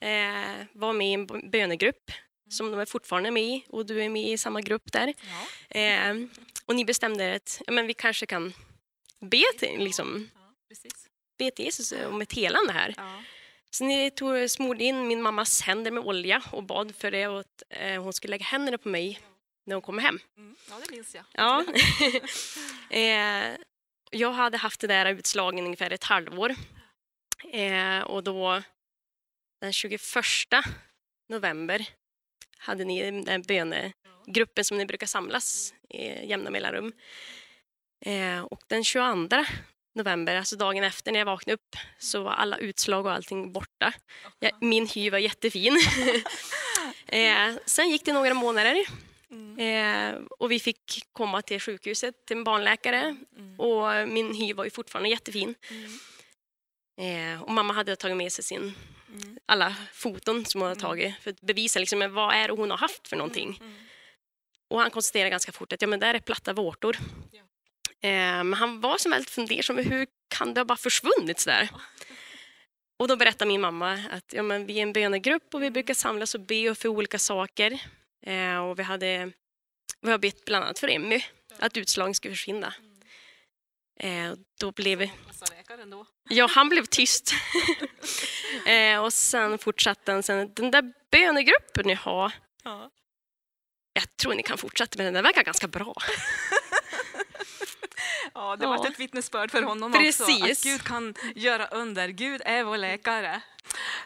eh, 0.00 0.66
var 0.72 0.92
med 0.92 1.08
i 1.10 1.12
en 1.12 1.50
bönegrupp 1.50 2.10
som 2.50 2.70
de 2.70 2.80
är 2.80 2.84
fortfarande 2.86 3.30
med 3.30 3.42
i 3.42 3.64
och 3.68 3.86
du 3.86 4.02
är 4.04 4.08
med 4.08 4.28
i 4.28 4.38
samma 4.38 4.60
grupp 4.60 4.92
där. 4.92 5.14
Eh, 5.70 6.14
och 6.66 6.74
ni 6.76 6.84
bestämde 6.84 7.24
er 7.24 7.36
att 7.36 7.62
ja, 7.66 7.72
men 7.72 7.86
vi 7.86 7.94
kanske 7.94 8.26
kan 8.26 8.52
be 9.20 9.42
till, 9.58 9.78
liksom, 9.84 10.30
Precis. 10.68 11.08
be 11.38 11.50
till 11.50 11.64
Jesus 11.64 11.92
om 11.92 12.20
ett 12.20 12.32
helande 12.32 12.72
här. 12.72 12.94
Ja. 12.96 13.22
Så 13.70 13.84
ni 13.84 14.10
tog, 14.10 14.50
smorde 14.50 14.84
in 14.84 15.08
min 15.08 15.22
mammas 15.22 15.62
händer 15.62 15.90
med 15.90 16.02
olja 16.02 16.42
och 16.52 16.62
bad 16.62 16.94
för 16.96 17.10
det 17.10 17.26
och 17.26 17.40
att 17.40 17.62
eh, 17.70 18.02
hon 18.02 18.12
skulle 18.12 18.30
lägga 18.30 18.44
händerna 18.44 18.78
på 18.78 18.88
mig 18.88 19.20
när 19.66 19.74
hon 19.74 19.82
kommer 19.82 20.02
hem. 20.02 20.18
Mm. 20.36 20.56
ja, 20.70 20.80
det 20.84 20.90
minns 20.90 21.14
jag. 21.14 21.24
Ja. 21.32 21.64
eh, 22.96 23.56
jag 24.10 24.32
hade 24.32 24.58
haft 24.58 24.80
det 24.80 24.86
där 24.86 25.06
utslagen 25.06 25.64
ungefär 25.64 25.90
ett 25.90 26.04
halvår. 26.04 26.54
Eh, 27.52 28.00
och 28.00 28.24
då 28.24 28.62
den 29.60 29.72
21 29.72 30.00
november 31.28 31.88
hade 32.58 32.84
ni 32.84 33.22
den 33.22 33.42
bönegruppen 33.42 34.64
som 34.64 34.78
ni 34.78 34.86
brukar 34.86 35.06
samlas 35.06 35.74
i 35.88 36.26
jämna 36.26 36.50
mellanrum. 36.50 36.92
Eh, 38.00 38.40
och 38.40 38.62
den 38.66 38.84
22 38.84 39.26
november, 39.98 40.36
alltså 40.36 40.56
dagen 40.56 40.84
efter 40.84 41.12
när 41.12 41.18
jag 41.18 41.26
vaknade 41.26 41.54
upp, 41.54 41.76
så 41.98 42.22
var 42.22 42.32
alla 42.32 42.58
utslag 42.58 43.06
och 43.06 43.12
allting 43.12 43.52
borta. 43.52 43.92
Jag, 44.38 44.52
min 44.60 44.86
hy 44.86 45.10
var 45.10 45.18
jättefin. 45.18 45.78
eh, 47.06 47.54
sen 47.66 47.90
gick 47.90 48.04
det 48.04 48.12
några 48.12 48.34
månader 48.34 48.76
eh, 49.58 50.14
och 50.38 50.50
vi 50.50 50.60
fick 50.60 51.06
komma 51.12 51.42
till 51.42 51.60
sjukhuset 51.60 52.26
till 52.26 52.36
en 52.36 52.44
barnläkare 52.44 53.16
och 53.58 54.08
min 54.08 54.34
hy 54.34 54.52
var 54.52 54.64
ju 54.64 54.70
fortfarande 54.70 55.08
jättefin. 55.08 55.54
Eh, 57.00 57.42
och 57.42 57.50
mamma 57.50 57.72
hade 57.72 57.96
tagit 57.96 58.16
med 58.16 58.32
sig 58.32 58.44
sin, 58.44 58.74
alla 59.46 59.74
foton 59.92 60.44
som 60.44 60.60
hon 60.60 60.68
hade 60.68 60.80
tagit 60.80 61.14
för 61.20 61.30
att 61.30 61.40
bevisa 61.40 61.78
liksom, 61.78 62.14
vad 62.14 62.34
är 62.34 62.48
hon 62.48 62.70
har 62.70 62.78
haft 62.78 63.08
för 63.08 63.16
någonting. 63.16 63.60
Och 64.70 64.80
han 64.80 64.90
konstaterade 64.90 65.30
ganska 65.30 65.52
fort 65.52 65.72
att 65.72 65.82
ja, 65.82 65.88
men 65.88 66.00
där 66.00 66.14
är 66.14 66.18
platta 66.18 66.52
vårtor. 66.52 66.96
Eh, 66.96 67.40
men 68.02 68.54
han 68.54 68.80
var 68.80 68.98
som 68.98 69.10
väldigt 69.10 69.30
fundersam, 69.30 69.78
hur 69.78 70.06
kan 70.28 70.54
det 70.54 70.60
ha 70.60 70.64
bara 70.64 70.78
försvunnit 70.78 71.40
sådär? 71.40 71.68
Och 72.98 73.08
då 73.08 73.16
berättade 73.16 73.48
min 73.48 73.60
mamma 73.60 73.92
att 74.10 74.32
ja, 74.32 74.42
men 74.42 74.66
vi 74.66 74.78
är 74.78 74.82
en 74.82 74.92
bönegrupp 74.92 75.54
och 75.54 75.62
vi 75.62 75.70
brukar 75.70 75.94
samlas 75.94 76.34
och 76.34 76.40
be 76.40 76.74
för 76.74 76.88
olika 76.88 77.18
saker. 77.18 77.78
Eh, 78.26 78.56
och 78.58 78.78
vi, 78.78 78.82
hade, 78.82 79.32
vi 80.00 80.10
har 80.10 80.18
bett 80.18 80.44
bland 80.44 80.64
annat 80.64 80.78
för 80.78 80.88
Emmy, 80.88 81.20
att 81.58 81.76
utslagen 81.76 82.14
skulle 82.14 82.34
försvinna. 82.34 82.74
Eh, 84.00 84.32
då 84.60 84.72
blev, 84.72 85.02
ja, 86.28 86.46
han 86.50 86.68
blev 86.68 86.84
tyst. 86.84 87.32
eh, 88.66 88.98
och 89.04 89.12
sen 89.12 89.58
fortsatte 89.58 90.12
han 90.12 90.22
sen, 90.22 90.54
den 90.54 90.70
där 90.70 90.92
bönegruppen 91.10 91.86
ni 91.86 91.94
har, 91.94 92.32
Ja. 92.64 92.90
jag 93.92 94.16
tror 94.16 94.34
ni 94.34 94.42
kan 94.42 94.58
fortsätta 94.58 94.96
med 94.98 95.06
den, 95.06 95.14
den 95.14 95.22
verkar 95.22 95.42
ganska 95.44 95.68
bra. 95.68 95.94
Ja, 98.34 98.56
det 98.56 98.64
Ja. 98.64 98.68
var 98.68 98.86
ett 98.86 99.00
vittnesbörd 99.00 99.50
för 99.50 99.62
honom 99.62 99.90
också. 99.90 100.00
Precis. 100.02 100.42
Att 100.58 100.62
Gud 100.64 100.82
kan 100.84 101.14
göra 101.34 101.66
under. 101.66 102.08
Gud 102.08 102.42
är 102.44 102.64
vår 102.64 102.76
läkare. 102.76 103.40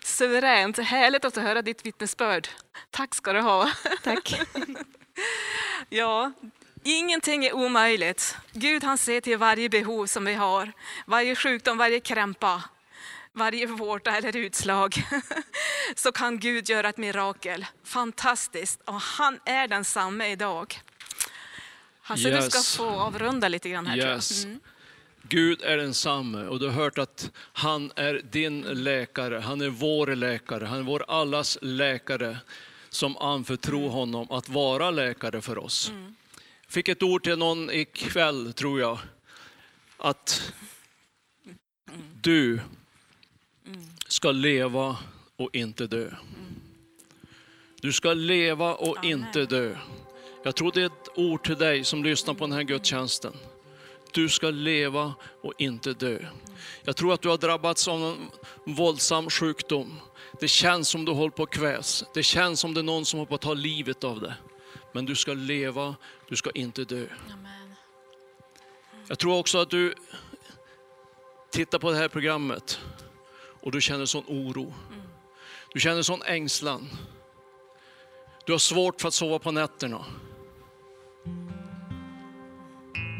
Suveränt. 0.04 0.78
Härligt 0.78 1.24
att 1.24 1.36
höra 1.36 1.62
ditt 1.62 1.86
vittnesbörd. 1.86 2.48
Tack 2.90 3.14
ska 3.14 3.32
du 3.32 3.40
ha. 3.40 3.70
Tack. 4.02 4.40
Ja, 5.88 6.32
ingenting 6.84 7.44
är 7.44 7.52
omöjligt. 7.52 8.36
Gud 8.52 8.84
han 8.84 8.98
ser 8.98 9.20
till 9.20 9.38
varje 9.38 9.68
behov 9.68 10.06
som 10.06 10.24
vi 10.24 10.34
har. 10.34 10.72
Varje 11.06 11.34
sjukdom, 11.36 11.78
varje 11.78 12.00
krämpa, 12.00 12.62
varje 13.32 13.66
vårta 13.66 14.16
eller 14.16 14.36
utslag. 14.36 14.94
Så 15.96 16.12
kan 16.12 16.38
Gud 16.38 16.68
göra 16.68 16.88
ett 16.88 16.96
mirakel. 16.96 17.66
Fantastiskt. 17.84 18.80
Och 18.84 18.94
han 19.00 19.40
är 19.44 19.68
densamme 19.68 20.26
idag. 20.30 20.80
Hasse, 22.02 22.22
du 22.22 22.28
Yes. 22.36 22.52
ska 22.52 22.78
få 22.84 22.90
avrunda 22.90 23.48
lite 23.48 23.68
grann 23.68 23.86
här. 23.86 23.96
tror 23.96 24.06
jag. 24.08 24.16
Yes. 24.16 24.44
Mm. 24.44 24.60
Gud 25.28 25.62
är 25.62 25.76
densamme 25.76 26.46
och 26.46 26.58
du 26.60 26.66
har 26.66 26.72
hört 26.72 26.98
att 26.98 27.30
han 27.52 27.92
är 27.96 28.22
din 28.30 28.60
läkare, 28.60 29.38
han 29.38 29.60
är 29.60 29.68
vår 29.68 30.06
läkare, 30.16 30.64
han 30.64 30.78
är 30.78 30.82
vår 30.82 31.04
allas 31.08 31.58
läkare 31.62 32.38
som 32.88 33.16
anförtror 33.16 33.88
honom 33.88 34.30
att 34.30 34.48
vara 34.48 34.90
läkare 34.90 35.40
för 35.40 35.58
oss. 35.58 35.92
Fick 36.68 36.88
ett 36.88 37.02
ord 37.02 37.22
till 37.22 37.38
någon 37.38 37.70
ikväll 37.70 38.52
tror 38.52 38.80
jag, 38.80 38.98
att 39.96 40.52
du 42.22 42.60
ska 44.08 44.32
leva 44.32 44.96
och 45.36 45.56
inte 45.56 45.86
dö. 45.86 46.10
Du 47.80 47.92
ska 47.92 48.12
leva 48.14 48.74
och 48.74 48.98
Amen. 48.98 49.10
inte 49.10 49.46
dö. 49.46 49.76
Jag 50.44 50.56
tror 50.56 50.72
det 50.74 50.82
är 50.82 50.90
ord 51.14 51.44
till 51.44 51.58
dig 51.58 51.84
som 51.84 52.04
lyssnar 52.04 52.34
på 52.34 52.46
den 52.46 52.52
här 52.52 52.62
gudstjänsten. 52.62 53.32
Du 54.12 54.28
ska 54.28 54.50
leva 54.50 55.14
och 55.42 55.52
inte 55.58 55.92
dö. 55.92 56.18
Jag 56.82 56.96
tror 56.96 57.14
att 57.14 57.22
du 57.22 57.28
har 57.28 57.38
drabbats 57.38 57.88
av 57.88 58.02
en 58.02 58.30
våldsam 58.74 59.30
sjukdom. 59.30 60.00
Det 60.40 60.48
känns 60.48 60.88
som 60.88 61.04
du 61.04 61.12
håller 61.12 61.30
på 61.30 61.42
att 61.42 61.50
kväs. 61.50 62.04
Det 62.14 62.22
känns 62.22 62.60
som 62.60 62.74
det 62.74 62.80
är 62.80 62.84
någon 62.84 63.04
som 63.04 63.18
håller 63.18 63.28
på 63.28 63.34
att 63.34 63.40
ta 63.40 63.54
livet 63.54 64.04
av 64.04 64.20
dig. 64.20 64.32
Men 64.92 65.06
du 65.06 65.14
ska 65.14 65.34
leva, 65.34 65.96
du 66.28 66.36
ska 66.36 66.50
inte 66.50 66.84
dö. 66.84 67.06
Amen. 67.32 67.74
Jag 69.08 69.18
tror 69.18 69.38
också 69.38 69.58
att 69.58 69.70
du 69.70 69.94
tittar 71.50 71.78
på 71.78 71.90
det 71.90 71.96
här 71.96 72.08
programmet 72.08 72.80
och 73.60 73.72
du 73.72 73.80
känner 73.80 74.06
sån 74.06 74.24
oro. 74.26 74.74
Du 75.74 75.80
känner 75.80 76.02
sån 76.02 76.22
ängslan. 76.22 76.88
Du 78.46 78.52
har 78.52 78.58
svårt 78.58 79.00
för 79.00 79.08
att 79.08 79.14
sova 79.14 79.38
på 79.38 79.50
nätterna. 79.50 80.04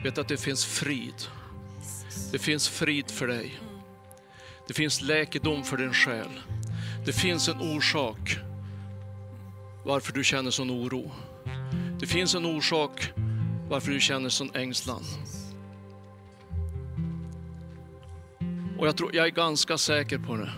Vet 0.03 0.19
att 0.19 0.29
det 0.29 0.37
finns 0.37 0.65
frid. 0.65 1.15
Det 2.33 2.39
finns 2.39 2.69
frid 2.69 3.11
för 3.11 3.27
dig. 3.27 3.61
Det 4.67 4.75
finns 4.75 5.03
läkedom 5.03 5.65
för 5.65 5.77
din 5.77 5.93
själ. 5.93 6.41
Det 7.07 7.13
finns 7.13 7.49
en 7.49 7.61
orsak 7.61 8.39
varför 9.85 10.13
du 10.13 10.25
känner 10.25 10.51
sån 10.51 10.71
oro. 10.71 11.11
Det 12.01 12.07
finns 12.07 12.35
en 12.35 12.47
orsak 12.47 13.13
varför 13.69 13.93
du 13.93 14.01
känner 14.01 14.29
sån 14.29 14.51
ängslan. 14.55 15.03
Och 18.79 18.87
jag, 18.87 18.97
tror, 18.97 19.17
jag 19.17 19.27
är 19.27 19.31
ganska 19.31 19.79
säker 19.79 20.19
på 20.19 20.37
det. 20.37 20.53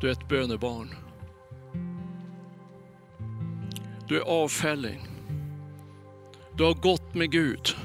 Du 0.00 0.08
är 0.08 0.12
ett 0.12 0.28
bönebarn. 0.28 0.94
Du 4.08 4.16
är 4.16 4.20
avfälling. 4.20 5.09
Du 6.56 6.64
har 6.64 6.74
gått 6.74 7.14
med 7.14 7.30
Gud. 7.30 7.76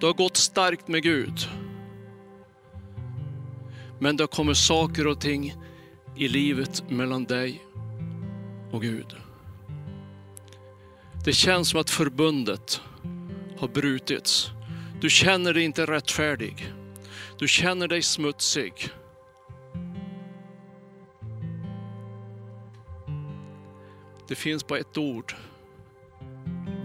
Du 0.00 0.06
har 0.06 0.14
gått 0.14 0.36
starkt 0.36 0.88
med 0.88 1.02
Gud. 1.02 1.48
Men 3.98 4.16
det 4.16 4.26
kommer 4.26 4.54
saker 4.54 5.06
och 5.06 5.20
ting 5.20 5.54
i 6.16 6.28
livet 6.28 6.90
mellan 6.90 7.24
dig 7.24 7.62
och 8.72 8.82
Gud. 8.82 9.16
Det 11.24 11.32
känns 11.32 11.68
som 11.68 11.80
att 11.80 11.90
förbundet 11.90 12.80
har 13.58 13.68
brutits. 13.68 14.50
Du 15.00 15.10
känner 15.10 15.54
dig 15.54 15.62
inte 15.62 15.86
rättfärdig. 15.86 16.72
Du 17.38 17.48
känner 17.48 17.88
dig 17.88 18.02
smutsig. 18.02 18.88
Det 24.28 24.34
finns 24.34 24.66
bara 24.66 24.78
ett 24.78 24.98
ord 24.98 25.34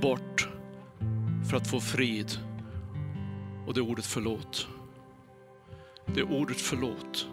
bort 0.01 0.50
för 1.51 1.57
att 1.57 1.67
få 1.67 1.79
frid. 1.79 2.31
Och 3.67 3.73
det 3.73 3.79
är 3.79 3.89
ordet 3.89 4.05
förlåt. 4.05 4.67
Det 6.05 6.19
är 6.19 6.31
ordet 6.31 6.61
förlåt. 6.61 7.27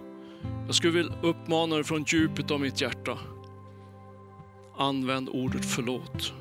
Jag 0.66 0.74
skulle 0.74 0.92
vilja 0.92 1.12
uppmana 1.22 1.74
dig 1.74 1.84
från 1.84 2.04
djupet 2.08 2.50
av 2.50 2.60
mitt 2.60 2.80
hjärta. 2.80 3.18
Använd 4.76 5.28
ordet 5.28 5.64
förlåt. 5.64 6.32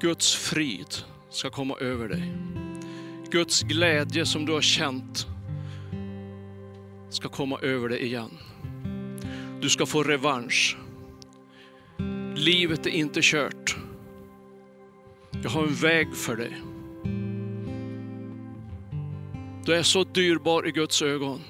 Guds 0.00 0.36
frid 0.36 0.94
ska 1.30 1.50
komma 1.50 1.74
över 1.80 2.08
dig. 2.08 2.32
Guds 3.30 3.62
glädje 3.62 4.26
som 4.26 4.46
du 4.46 4.52
har 4.52 4.60
känt 4.60 5.26
ska 7.08 7.28
komma 7.28 7.58
över 7.58 7.88
dig 7.88 8.02
igen. 8.02 8.38
Du 9.60 9.68
ska 9.68 9.86
få 9.86 10.02
revansch. 10.02 10.76
Livet 12.40 12.86
är 12.86 12.90
inte 12.90 13.20
kört. 13.22 13.76
Jag 15.42 15.50
har 15.50 15.62
en 15.62 15.74
väg 15.74 16.14
för 16.14 16.36
dig. 16.36 16.56
Du 19.64 19.74
är 19.74 19.82
så 19.82 20.04
dyrbar 20.04 20.68
i 20.68 20.70
Guds 20.70 21.02
ögon. 21.02 21.40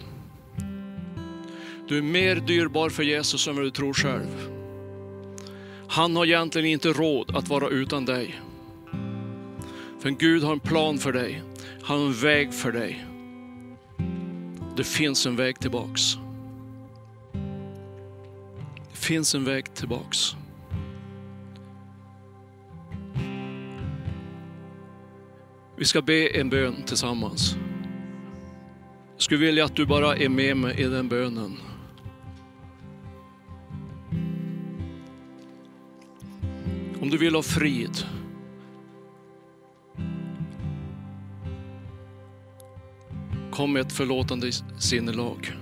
Du 1.89 1.99
är 1.99 2.03
mer 2.03 2.37
dyrbar 2.37 2.91
för 2.91 3.03
Jesus 3.03 3.49
än 3.49 3.57
vad 3.57 3.65
du 3.65 3.71
tror 3.71 3.93
själv. 3.93 4.51
Han 5.89 6.17
har 6.17 6.27
egentligen 6.27 6.69
inte 6.69 6.89
råd 6.89 7.37
att 7.37 7.49
vara 7.49 7.69
utan 7.69 8.05
dig. 8.05 8.41
För 10.01 10.11
Gud 10.11 10.43
har 10.43 10.53
en 10.53 10.61
plan 10.61 10.99
för 10.99 11.13
dig. 11.13 11.43
Han 11.83 11.99
har 11.99 12.07
en 12.07 12.13
väg 12.13 12.55
för 12.55 12.73
dig. 12.73 13.07
Det 14.77 14.85
finns 14.85 15.27
en 15.27 15.37
väg 15.37 15.61
tillbaks. 15.61 16.03
Det 18.93 18.99
finns 18.99 19.35
en 19.35 19.45
väg 19.45 19.75
tillbaks. 19.75 20.37
Vi 25.81 25.87
ska 25.87 26.03
be 26.03 26.29
en 26.41 26.51
bön 26.51 26.83
tillsammans. 26.87 27.57
Jag 29.13 29.23
skulle 29.23 29.41
vilja 29.41 29.65
att 29.65 29.77
du 29.77 29.87
bara 29.87 30.17
är 30.17 30.29
med 30.29 30.57
mig 30.57 30.81
i 30.81 30.85
den 30.85 31.09
bönen. 31.09 31.57
Om 37.01 37.11
du 37.11 37.19
vill 37.19 37.35
ha 37.35 37.43
frid. 37.43 38.05
Kom 43.51 43.73
med 43.73 43.81
ett 43.83 43.93
förlåtande 43.93 44.53
sinnelag. 44.79 45.57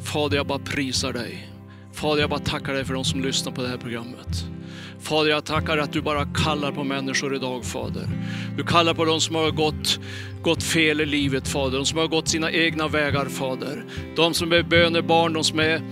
Fader, 0.00 0.36
jag 0.36 0.46
bara 0.46 0.58
prisar 0.58 1.12
dig. 1.12 1.50
Fader, 1.92 2.20
jag 2.20 2.30
bara 2.30 2.40
tackar 2.40 2.74
dig 2.74 2.84
för 2.84 2.94
de 2.94 3.04
som 3.04 3.22
lyssnar 3.22 3.52
på 3.52 3.62
det 3.62 3.68
här 3.68 3.78
programmet. 3.78 4.53
Fader, 5.04 5.30
jag 5.30 5.44
tackar 5.44 5.78
att 5.78 5.92
du 5.92 6.00
bara 6.00 6.24
kallar 6.24 6.72
på 6.72 6.84
människor 6.84 7.36
idag, 7.36 7.64
Fader. 7.64 8.08
Du 8.56 8.64
kallar 8.64 8.94
på 8.94 9.04
de 9.04 9.20
som 9.20 9.34
har 9.34 9.50
gått, 9.50 10.00
gått 10.42 10.62
fel 10.62 11.00
i 11.00 11.06
livet, 11.06 11.48
Fader. 11.48 11.78
De 11.78 11.86
som 11.86 11.98
har 11.98 12.06
gått 12.06 12.28
sina 12.28 12.52
egna 12.52 12.88
vägar, 12.88 13.26
Fader. 13.26 13.84
De 14.16 14.34
som 14.34 14.52
är 14.52 14.62
bönebarn, 14.62 15.32
de 15.32 15.44
som 15.44 15.58
är, 15.58 15.82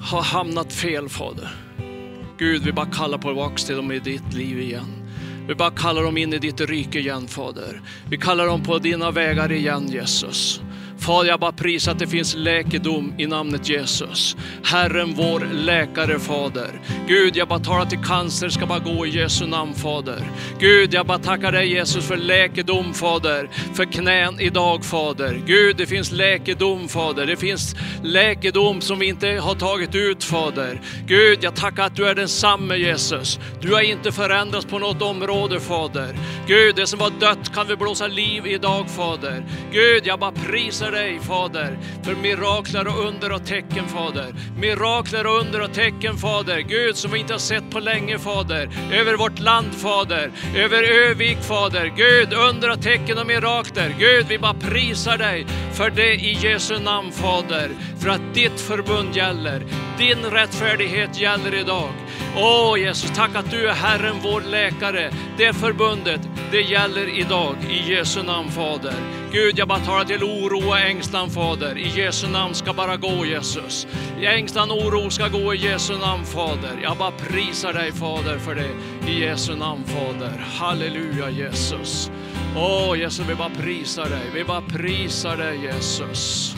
har 0.00 0.22
hamnat 0.22 0.72
fel, 0.72 1.08
Fader. 1.08 1.48
Gud, 2.38 2.62
vi 2.62 2.72
bara 2.72 2.86
kallar 2.86 3.18
på 3.18 3.28
tillbaks 3.28 3.64
till 3.64 3.76
dem 3.76 3.92
i 3.92 3.98
ditt 3.98 4.34
liv 4.34 4.60
igen. 4.60 5.10
Vi 5.48 5.54
bara 5.54 5.70
kallar 5.70 6.02
dem 6.02 6.16
in 6.16 6.32
i 6.32 6.38
ditt 6.38 6.60
rike 6.60 6.98
igen, 6.98 7.28
Fader. 7.28 7.80
Vi 8.10 8.16
kallar 8.16 8.46
dem 8.46 8.62
på 8.62 8.78
dina 8.78 9.10
vägar 9.10 9.52
igen, 9.52 9.88
Jesus. 9.88 10.60
Fader, 11.04 11.30
jag 11.30 11.40
bara 11.40 11.52
prisar 11.52 11.92
att 11.92 11.98
det 11.98 12.06
finns 12.06 12.34
läkedom 12.34 13.14
i 13.18 13.26
namnet 13.26 13.68
Jesus. 13.68 14.36
Herren 14.64 15.14
vår 15.14 15.48
läkare, 15.52 16.18
Fader. 16.18 16.80
Gud, 17.08 17.36
jag 17.36 17.48
bara 17.48 17.58
talar 17.58 17.86
till 17.86 17.98
cancer 17.98 18.48
ska 18.48 18.66
bara 18.66 18.78
gå 18.78 19.06
i 19.06 19.10
Jesu 19.10 19.46
namn, 19.46 19.74
Fader. 19.74 20.30
Gud, 20.58 20.94
jag 20.94 21.06
bara 21.06 21.18
tackar 21.18 21.52
dig 21.52 21.68
Jesus 21.68 22.08
för 22.08 22.16
läkedom, 22.16 22.94
Fader. 22.94 23.50
För 23.74 23.84
knän 23.84 24.40
idag, 24.40 24.84
Fader. 24.84 25.42
Gud, 25.46 25.76
det 25.76 25.86
finns 25.86 26.12
läkedom, 26.12 26.88
Fader. 26.88 27.26
Det 27.26 27.36
finns 27.36 27.76
läkedom 28.02 28.80
som 28.80 28.98
vi 28.98 29.06
inte 29.06 29.28
har 29.28 29.54
tagit 29.54 29.94
ut, 29.94 30.24
Fader. 30.24 30.80
Gud, 31.06 31.38
jag 31.42 31.56
tackar 31.56 31.86
att 31.86 31.96
du 31.96 32.06
är 32.06 32.14
densamme, 32.14 32.76
Jesus. 32.76 33.38
Du 33.60 33.74
har 33.74 33.80
inte 33.80 34.12
förändrats 34.12 34.66
på 34.66 34.78
något 34.78 35.02
område, 35.02 35.60
Fader. 35.60 36.16
Gud, 36.46 36.76
det 36.76 36.86
som 36.86 36.98
var 36.98 37.12
dött 37.20 37.54
kan 37.54 37.66
vi 37.66 37.76
blåsa 37.76 38.06
liv 38.06 38.46
idag, 38.46 38.90
Fader. 38.90 39.44
Gud, 39.72 40.02
jag 40.06 40.18
bara 40.18 40.32
prisar 40.32 40.93
dig, 40.94 41.20
Fader, 41.20 41.78
för 42.02 42.14
mirakler 42.14 42.86
och 42.86 43.06
under 43.08 43.32
och 43.32 43.46
tecken, 43.46 43.88
Fader. 43.88 44.34
Mirakler 44.60 45.26
och 45.26 45.40
under 45.40 45.60
och 45.60 45.72
tecken, 45.72 46.16
Fader. 46.16 46.58
Gud, 46.58 46.96
som 46.96 47.10
vi 47.10 47.18
inte 47.18 47.34
har 47.34 47.38
sett 47.38 47.70
på 47.70 47.80
länge, 47.80 48.18
Fader. 48.18 48.70
Över 48.92 49.16
vårt 49.16 49.38
land, 49.38 49.74
Fader. 49.74 50.30
Över 50.56 50.82
Övik, 50.82 51.38
Fader. 51.40 51.92
Gud, 51.96 52.32
under 52.32 52.70
och 52.70 52.82
tecken 52.82 53.18
och 53.18 53.26
mirakler. 53.26 53.94
Gud, 53.98 54.26
vi 54.28 54.38
bara 54.38 54.54
prisar 54.54 55.18
dig 55.18 55.46
för 55.72 55.90
det 55.90 56.14
i 56.14 56.38
Jesu 56.42 56.78
namn, 56.78 57.12
Fader. 57.12 57.70
För 58.00 58.08
att 58.08 58.34
ditt 58.34 58.60
förbund 58.60 59.16
gäller. 59.16 59.62
Din 59.98 60.24
rättfärdighet 60.30 61.20
gäller 61.20 61.54
idag. 61.54 61.90
Åh 62.36 62.78
Jesus, 62.78 63.10
tack 63.16 63.36
att 63.36 63.50
du 63.50 63.68
är 63.68 63.74
Herren, 63.74 64.16
vår 64.22 64.40
läkare. 64.40 65.10
Det 65.36 65.52
förbundet, 65.52 66.20
det 66.50 66.60
gäller 66.60 67.18
idag 67.18 67.56
i 67.70 67.92
Jesu 67.92 68.22
namn, 68.22 68.50
Fader. 68.50 68.94
Gud, 69.32 69.58
jag 69.58 69.68
bara 69.68 69.78
talar 69.78 70.04
till 70.04 70.24
oro 70.24 70.68
och 70.68 70.78
ängslan, 70.78 71.30
Fader. 71.30 71.78
I 71.78 71.88
Jesu 71.88 72.28
namn 72.28 72.54
ska 72.54 72.72
bara 72.72 72.96
gå, 72.96 73.26
Jesus. 73.26 73.86
Ängslan 74.22 74.70
och 74.70 74.86
oro 74.86 75.10
ska 75.10 75.28
gå 75.28 75.54
i 75.54 75.56
Jesu 75.56 75.98
namn, 75.98 76.24
Fader. 76.24 76.80
Jag 76.82 76.96
bara 76.96 77.10
prisar 77.10 77.72
dig, 77.72 77.92
Fader, 77.92 78.38
för 78.38 78.54
det. 78.54 78.70
I 79.10 79.20
Jesu 79.20 79.54
namn, 79.56 79.84
Fader. 79.84 80.46
Halleluja, 80.58 81.30
Jesus. 81.30 82.10
Åh, 82.56 82.98
Jesus, 82.98 83.26
vi 83.28 83.34
bara 83.34 83.50
prisar 83.50 84.08
dig. 84.08 84.30
Vi 84.34 84.44
bara 84.44 84.62
prisar 84.62 85.36
dig, 85.36 85.60
Jesus. 85.64 86.54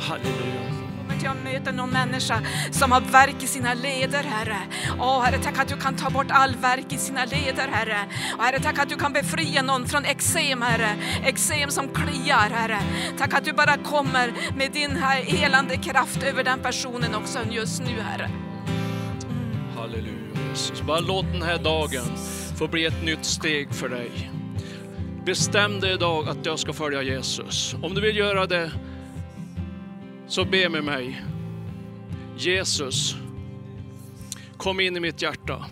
Halleluja 0.00 0.79
att 1.20 1.24
jag 1.24 1.52
möter 1.52 1.72
någon 1.72 1.90
människa 1.90 2.42
som 2.70 2.92
har 2.92 3.00
verk 3.00 3.42
i 3.42 3.46
sina 3.46 3.74
leder, 3.74 4.22
Herre. 4.22 4.58
Åh, 4.98 5.22
Herre, 5.22 5.38
tack 5.38 5.58
att 5.58 5.68
du 5.68 5.76
kan 5.76 5.96
ta 5.96 6.10
bort 6.10 6.26
all 6.30 6.56
verk 6.56 6.92
i 6.92 6.96
sina 6.96 7.24
leder, 7.24 7.68
Herre. 7.68 7.98
Och 8.38 8.44
Herre, 8.44 8.60
tack 8.60 8.78
att 8.78 8.88
du 8.88 8.96
kan 8.96 9.12
befria 9.12 9.62
någon 9.62 9.86
från 9.86 10.04
eksem, 10.04 10.62
Herre. 10.62 10.96
Eksem 11.24 11.70
som 11.70 11.88
kliar, 11.88 12.50
Herre. 12.50 12.80
Tack 13.18 13.34
att 13.34 13.44
du 13.44 13.52
bara 13.52 13.76
kommer 13.76 14.32
med 14.56 14.72
din 14.72 14.96
här 14.96 15.22
helande 15.22 15.76
kraft 15.76 16.22
över 16.22 16.44
den 16.44 16.60
personen 16.60 17.14
också 17.14 17.38
just 17.50 17.80
nu, 17.82 18.00
Herre. 18.00 18.24
Mm. 18.24 19.76
Halleluja, 19.76 20.48
Jesus. 20.50 20.82
Bara 20.82 21.00
låt 21.00 21.32
den 21.32 21.42
här 21.42 21.58
dagen 21.58 22.16
få 22.58 22.68
bli 22.68 22.86
ett 22.86 23.04
nytt 23.04 23.24
steg 23.24 23.74
för 23.74 23.88
dig. 23.88 24.30
Bestäm 25.24 25.80
dig 25.80 25.92
idag 25.92 26.28
att 26.28 26.46
jag 26.46 26.58
ska 26.58 26.72
följa 26.72 27.02
Jesus. 27.02 27.76
Om 27.82 27.94
du 27.94 28.00
vill 28.00 28.16
göra 28.16 28.46
det, 28.46 28.70
så 30.30 30.44
be 30.44 30.68
med 30.68 30.84
mig. 30.84 31.24
Jesus, 32.36 33.16
kom 34.56 34.80
in 34.80 34.96
i 34.96 35.00
mitt 35.00 35.22
hjärta. 35.22 35.64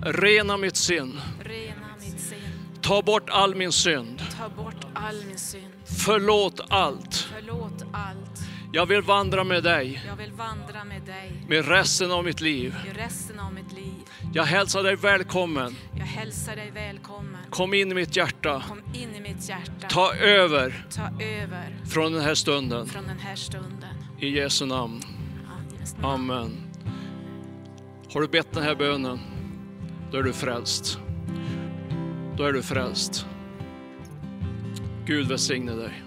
Rena 0.00 0.56
mitt 0.56 0.76
sin. 0.76 1.20
Rena 1.40 1.86
mitt 2.00 2.20
sin. 2.20 2.38
Ta 2.82 3.02
bort 3.02 3.30
all 3.30 3.54
min 3.54 3.72
synd. 3.72 4.22
Ta 4.38 4.48
bort 4.48 4.86
all 4.94 5.24
min 5.24 5.38
synd. 5.38 5.72
Förlåt 5.84 6.60
allt. 6.68 7.14
Förlåt 7.14 7.84
allt. 7.92 8.40
Jag 8.76 8.86
vill 8.86 9.02
vandra 9.02 9.44
med 9.44 9.62
dig 9.62 10.02
Jag 10.06 10.16
vill 10.16 10.32
vandra 10.32 10.84
med 10.84 11.02
dig 11.02 11.32
med 11.48 11.68
resten 11.68 12.12
av 12.12 12.24
mitt 12.24 12.40
liv. 12.40 12.74
i 12.94 12.98
resten 12.98 13.40
av 13.40 13.54
mitt 13.54 13.72
liv. 13.72 13.94
Jag 14.34 14.44
hälsar 14.44 14.82
dig 14.82 14.96
välkommen. 14.96 15.76
Jag 15.98 16.04
hälsar 16.04 16.56
dig 16.56 16.70
välkommen. 16.70 17.40
Kom 17.50 17.74
in 17.74 17.92
i 17.92 17.94
mitt 17.94 18.16
hjärta. 18.16 18.62
Kom 18.68 18.80
in 18.94 19.14
i 19.14 19.20
mitt 19.20 19.48
hjärta. 19.48 19.88
Ta 19.88 20.14
över 20.14 20.86
Ta 20.90 21.02
över 21.24 21.76
från 21.90 22.12
den 22.12 22.22
här 22.22 22.34
stunden. 22.34 22.86
från 22.86 23.06
den 23.06 23.18
här 23.18 23.36
stunden. 23.36 23.94
I 24.20 24.28
Jesu 24.28 24.66
namn. 24.66 25.00
Ja, 25.46 25.78
just 25.80 25.96
det. 26.00 26.06
Amen. 26.06 26.56
Har 28.12 28.20
du 28.20 28.28
bett 28.28 28.52
den 28.52 28.62
här 28.62 28.74
bönen, 28.74 29.18
då 30.12 30.18
är 30.18 30.22
du 30.22 30.32
frälst. 30.32 30.98
Då 32.36 32.44
är 32.44 32.52
du 32.52 32.62
frälst. 32.62 33.26
Gud 35.06 35.28
välsigne 35.28 35.72
dig. 35.72 36.02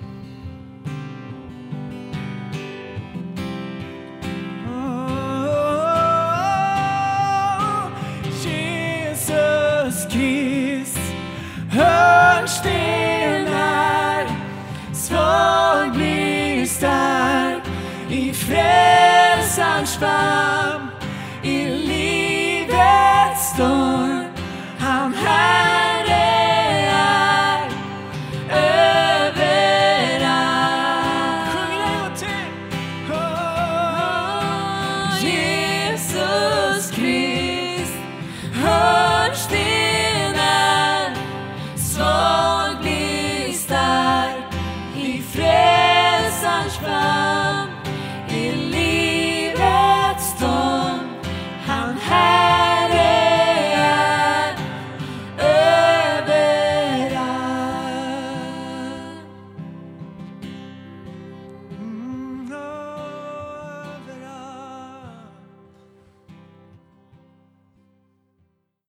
found. 20.00 20.59